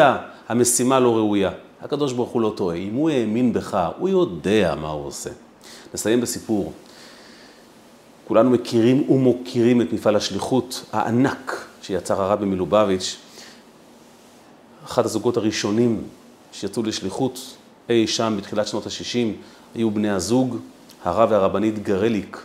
המשימה 0.49 1.01
לא 1.01 1.17
ראויה. 1.17 1.51
הקדוש 1.83 2.13
ברוך 2.13 2.31
הוא 2.31 2.43
לא 2.43 2.53
טועה, 2.57 2.77
אם 2.77 2.95
הוא 2.95 3.11
האמין 3.11 3.53
בך, 3.53 3.79
הוא 3.99 4.09
יודע 4.09 4.75
מה 4.81 4.89
הוא 4.89 5.07
עושה. 5.07 5.31
נסיים 5.95 6.21
בסיפור. 6.21 6.73
כולנו 8.29 8.51
מכירים 8.51 9.11
ומוקירים 9.11 9.81
את 9.81 9.93
מפעל 9.93 10.17
השליחות 10.17 10.85
הענק 10.93 11.67
שיצר 11.83 12.23
הרבי 12.23 12.47
מלובביץ', 12.47 13.17
אחד 14.87 15.05
הזוגות 15.05 15.37
הראשונים 15.37 16.03
שיצאו 16.53 16.83
לשליחות 16.83 17.57
אי 17.89 18.07
שם 18.07 18.35
בתחילת 18.39 18.67
שנות 18.67 18.87
ה-60, 18.87 19.35
היו 19.75 19.91
בני 19.91 20.11
הזוג, 20.11 20.57
הרב 21.05 21.31
והרבנית 21.31 21.83
גרליק, 21.83 22.45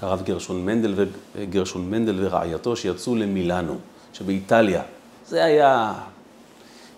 הרב 0.00 0.22
גרשון 0.22 0.64
מנדל 0.64 0.94
וגרשון 1.36 1.90
מנדל 1.90 2.16
ורעייתו 2.18 2.76
שיצאו 2.76 3.14
למילאנו, 3.14 3.78
שבאיטליה. 4.12 4.82
זה 5.28 5.44
היה 5.44 5.94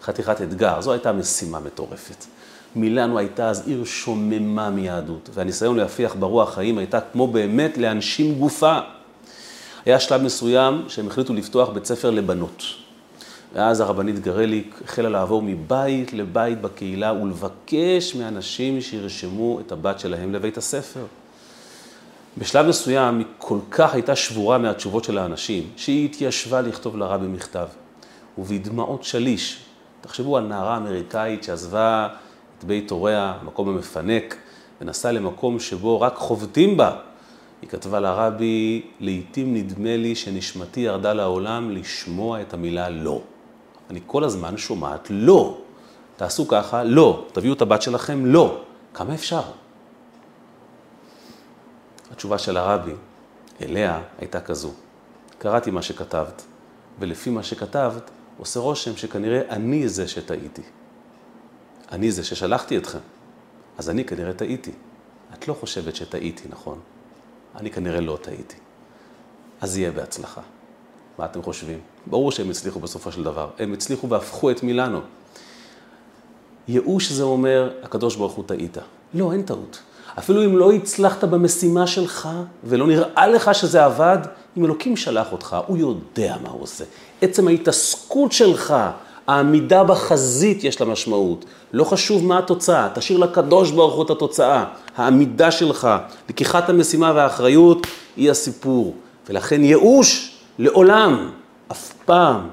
חתיכת 0.02 0.42
אתגר, 0.42 0.80
זו 0.80 0.92
הייתה 0.92 1.12
משימה 1.12 1.60
מטורפת. 1.60 2.24
מילאנו 2.76 3.18
הייתה 3.18 3.48
אז 3.48 3.68
עיר 3.68 3.84
שוממה 3.84 4.70
מיהדות, 4.70 5.30
והניסיון 5.34 5.76
להפיח 5.76 6.14
ברוח 6.14 6.54
חיים 6.54 6.78
הייתה 6.78 7.00
כמו 7.12 7.26
באמת 7.26 7.78
להנשים 7.78 8.34
גופה. 8.38 8.78
היה 9.86 10.00
שלב 10.00 10.22
מסוים 10.22 10.84
שהם 10.88 11.06
החליטו 11.06 11.34
לפתוח 11.34 11.68
בית 11.68 11.84
ספר 11.84 12.10
לבנות. 12.10 12.85
ואז 13.56 13.80
הרבנית 13.80 14.18
גרליק 14.18 14.80
החלה 14.84 15.08
לעבור 15.08 15.42
מבית 15.42 16.12
לבית 16.12 16.60
בקהילה 16.60 17.12
ולבקש 17.12 18.14
מאנשים 18.14 18.80
שירשמו 18.80 19.60
את 19.60 19.72
הבת 19.72 20.00
שלהם 20.00 20.32
לבית 20.32 20.58
הספר. 20.58 21.04
בשלב 22.38 22.66
מסוים 22.66 23.18
היא 23.18 23.26
כל 23.38 23.58
כך 23.70 23.94
הייתה 23.94 24.16
שבורה 24.16 24.58
מהתשובות 24.58 25.04
של 25.04 25.18
האנשים, 25.18 25.70
שהיא 25.76 26.04
התיישבה 26.04 26.60
לכתוב 26.60 26.96
לרבי 26.96 27.26
מכתב. 27.26 27.66
ובדמעות 28.38 29.04
שליש, 29.04 29.58
תחשבו 30.00 30.36
על 30.36 30.44
נערה 30.44 30.76
אמריקאית 30.76 31.44
שעזבה 31.44 32.08
את 32.58 32.64
בית 32.64 32.90
הוריה, 32.90 33.34
המקום 33.40 33.68
המפנק, 33.68 34.36
ונסעה 34.80 35.12
למקום 35.12 35.60
שבו 35.60 36.00
רק 36.00 36.14
חובטים 36.16 36.76
בה. 36.76 36.96
היא 37.62 37.70
כתבה 37.70 38.00
לרבי, 38.00 38.82
לעתים 39.00 39.54
נדמה 39.54 39.96
לי 39.96 40.14
שנשמתי 40.14 40.80
ירדה 40.80 41.12
לעולם 41.12 41.70
לשמוע 41.70 42.40
את 42.40 42.54
המילה 42.54 42.90
לא. 42.90 43.22
אני 43.90 44.00
כל 44.06 44.24
הזמן 44.24 44.56
שומעת 44.56 45.06
לא. 45.10 45.58
תעשו 46.16 46.48
ככה, 46.48 46.84
לא. 46.84 47.26
תביאו 47.32 47.54
את 47.54 47.62
הבת 47.62 47.82
שלכם, 47.82 48.26
לא. 48.26 48.60
כמה 48.94 49.14
אפשר? 49.14 49.42
התשובה 52.10 52.38
של 52.38 52.56
הרבי 52.56 52.92
אליה 53.62 54.02
הייתה 54.18 54.40
כזו, 54.40 54.70
קראתי 55.38 55.70
מה 55.70 55.82
שכתבת, 55.82 56.42
ולפי 56.98 57.30
מה 57.30 57.42
שכתבת, 57.42 58.10
עושה 58.38 58.60
רושם 58.60 58.96
שכנראה 58.96 59.40
אני 59.48 59.88
זה 59.88 60.08
שטעיתי. 60.08 60.62
אני 61.92 62.12
זה 62.12 62.24
ששלחתי 62.24 62.78
אתכם, 62.78 62.98
אז 63.78 63.90
אני 63.90 64.04
כנראה 64.04 64.32
טעיתי. 64.32 64.72
את 65.34 65.48
לא 65.48 65.54
חושבת 65.54 65.96
שטעיתי, 65.96 66.48
נכון? 66.48 66.80
אני 67.56 67.70
כנראה 67.70 68.00
לא 68.00 68.18
טעיתי. 68.22 68.56
אז 69.60 69.76
יהיה 69.76 69.90
בהצלחה. 69.90 70.40
מה 71.18 71.24
אתם 71.24 71.42
חושבים? 71.42 71.95
ברור 72.06 72.32
שהם 72.32 72.50
הצליחו 72.50 72.80
בסופו 72.80 73.12
של 73.12 73.22
דבר. 73.22 73.48
הם 73.58 73.72
הצליחו 73.72 74.08
והפכו 74.08 74.50
את 74.50 74.62
מילאנו. 74.62 75.00
ייאוש 76.68 77.12
זה 77.12 77.22
אומר, 77.22 77.70
הקדוש 77.82 78.16
ברוך 78.16 78.32
הוא 78.32 78.44
טעית. 78.46 78.78
לא, 79.14 79.32
אין 79.32 79.42
טעות. 79.42 79.78
אפילו 80.18 80.44
אם 80.44 80.58
לא 80.58 80.72
הצלחת 80.72 81.24
במשימה 81.24 81.86
שלך, 81.86 82.28
ולא 82.64 82.86
נראה 82.86 83.26
לך 83.26 83.54
שזה 83.54 83.84
עבד, 83.84 84.18
אם 84.58 84.64
אלוקים 84.64 84.96
שלח 84.96 85.32
אותך, 85.32 85.56
הוא 85.66 85.76
יודע 85.76 86.36
מה 86.42 86.48
הוא 86.48 86.62
עושה. 86.62 86.84
עצם 87.22 87.48
ההתעסקות 87.48 88.32
שלך, 88.32 88.74
העמידה 89.26 89.84
בחזית 89.84 90.64
יש 90.64 90.80
לה 90.80 90.86
משמעות. 90.86 91.44
לא 91.72 91.84
חשוב 91.84 92.24
מה 92.24 92.38
התוצאה, 92.38 92.88
תשאיר 92.94 93.18
לקדוש 93.18 93.70
ברוך 93.70 93.94
הוא 93.94 94.04
את 94.04 94.10
התוצאה. 94.10 94.64
העמידה 94.96 95.50
שלך, 95.50 95.88
לקיחת 96.28 96.68
המשימה 96.68 97.12
והאחריות, 97.14 97.86
היא 98.16 98.30
הסיפור. 98.30 98.94
ולכן 99.28 99.64
ייאוש 99.64 100.36
לעולם, 100.58 101.30
פעם, 102.06 102.48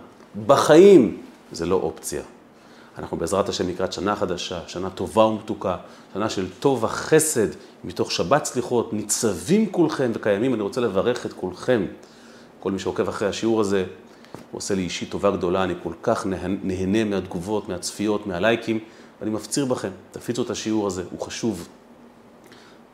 בחיים, 0.46 1.18
זה 1.52 1.66
לא 1.66 1.76
אופציה. 1.76 2.22
אנחנו 2.98 3.18
בעזרת 3.18 3.50
השם 3.50 3.70
לקראת 3.70 3.94
שנה 3.94 4.16
חדשה, 4.16 4.60
שנה 4.68 4.90
טובה 4.90 5.26
ומתוקה, 5.26 5.78
שנה 6.14 6.30
של 6.30 6.46
טוב 6.60 6.84
וחסד, 6.84 7.48
מתוך 7.84 8.12
שבת 8.12 8.46
סליחות, 8.46 8.94
ניצבים 8.94 9.72
כולכם 9.72 10.12
וקיימים. 10.14 10.54
אני 10.54 10.62
רוצה 10.62 10.82
לברך 10.82 11.26
את 11.26 11.34
כולכם, 11.34 11.86
כל 12.60 12.72
מי 12.72 12.80
שעוקב 12.80 13.08
אחרי 13.08 13.28
השיעור 13.28 13.62
הזה, 13.62 13.86
הוא 14.52 14.58
עושה 14.58 14.76
לי 14.76 14.82
אישית 14.82 15.12
טובה 15.12 15.32
גדולה, 15.32 15.64
אני 15.64 15.74
כל 15.84 15.94
כך 16.04 16.26
נהנה 16.64 17.04
מהתגובות, 17.04 17.70
מהצפיות, 17.70 18.28
מהלייקים, 18.28 18.80
ואני 19.20 19.32
מפציר 19.32 19.66
בכם, 19.66 19.92
תפיצו 20.12 20.42
את 20.42 20.50
השיעור 20.50 20.88
הזה, 20.88 21.04
הוא 21.12 21.22
חשוב. 21.22 21.68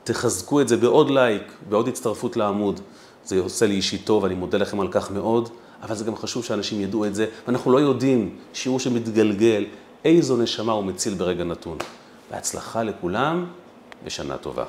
תחזקו 0.03 0.61
את 0.61 0.67
זה 0.67 0.77
בעוד 0.77 1.09
לייק, 1.09 1.51
בעוד 1.69 1.87
הצטרפות 1.87 2.37
לעמוד. 2.37 2.79
זה 3.25 3.39
עושה 3.39 3.65
לי 3.65 3.73
אישית 3.75 4.05
טוב, 4.05 4.25
אני 4.25 4.35
מודה 4.35 4.57
לכם 4.57 4.79
על 4.79 4.87
כך 4.91 5.11
מאוד, 5.11 5.49
אבל 5.83 5.95
זה 5.95 6.05
גם 6.05 6.15
חשוב 6.15 6.43
שאנשים 6.43 6.81
ידעו 6.81 7.05
את 7.05 7.15
זה, 7.15 7.25
ואנחנו 7.47 7.71
לא 7.71 7.77
יודעים, 7.77 8.35
שיעור 8.53 8.79
שמתגלגל, 8.79 9.65
איזו 10.05 10.37
נשמה 10.37 10.71
הוא 10.71 10.83
מציל 10.83 11.13
ברגע 11.13 11.43
נתון. 11.43 11.77
בהצלחה 12.31 12.83
לכולם 12.83 13.45
ושנה 14.05 14.37
טובה. 14.37 14.63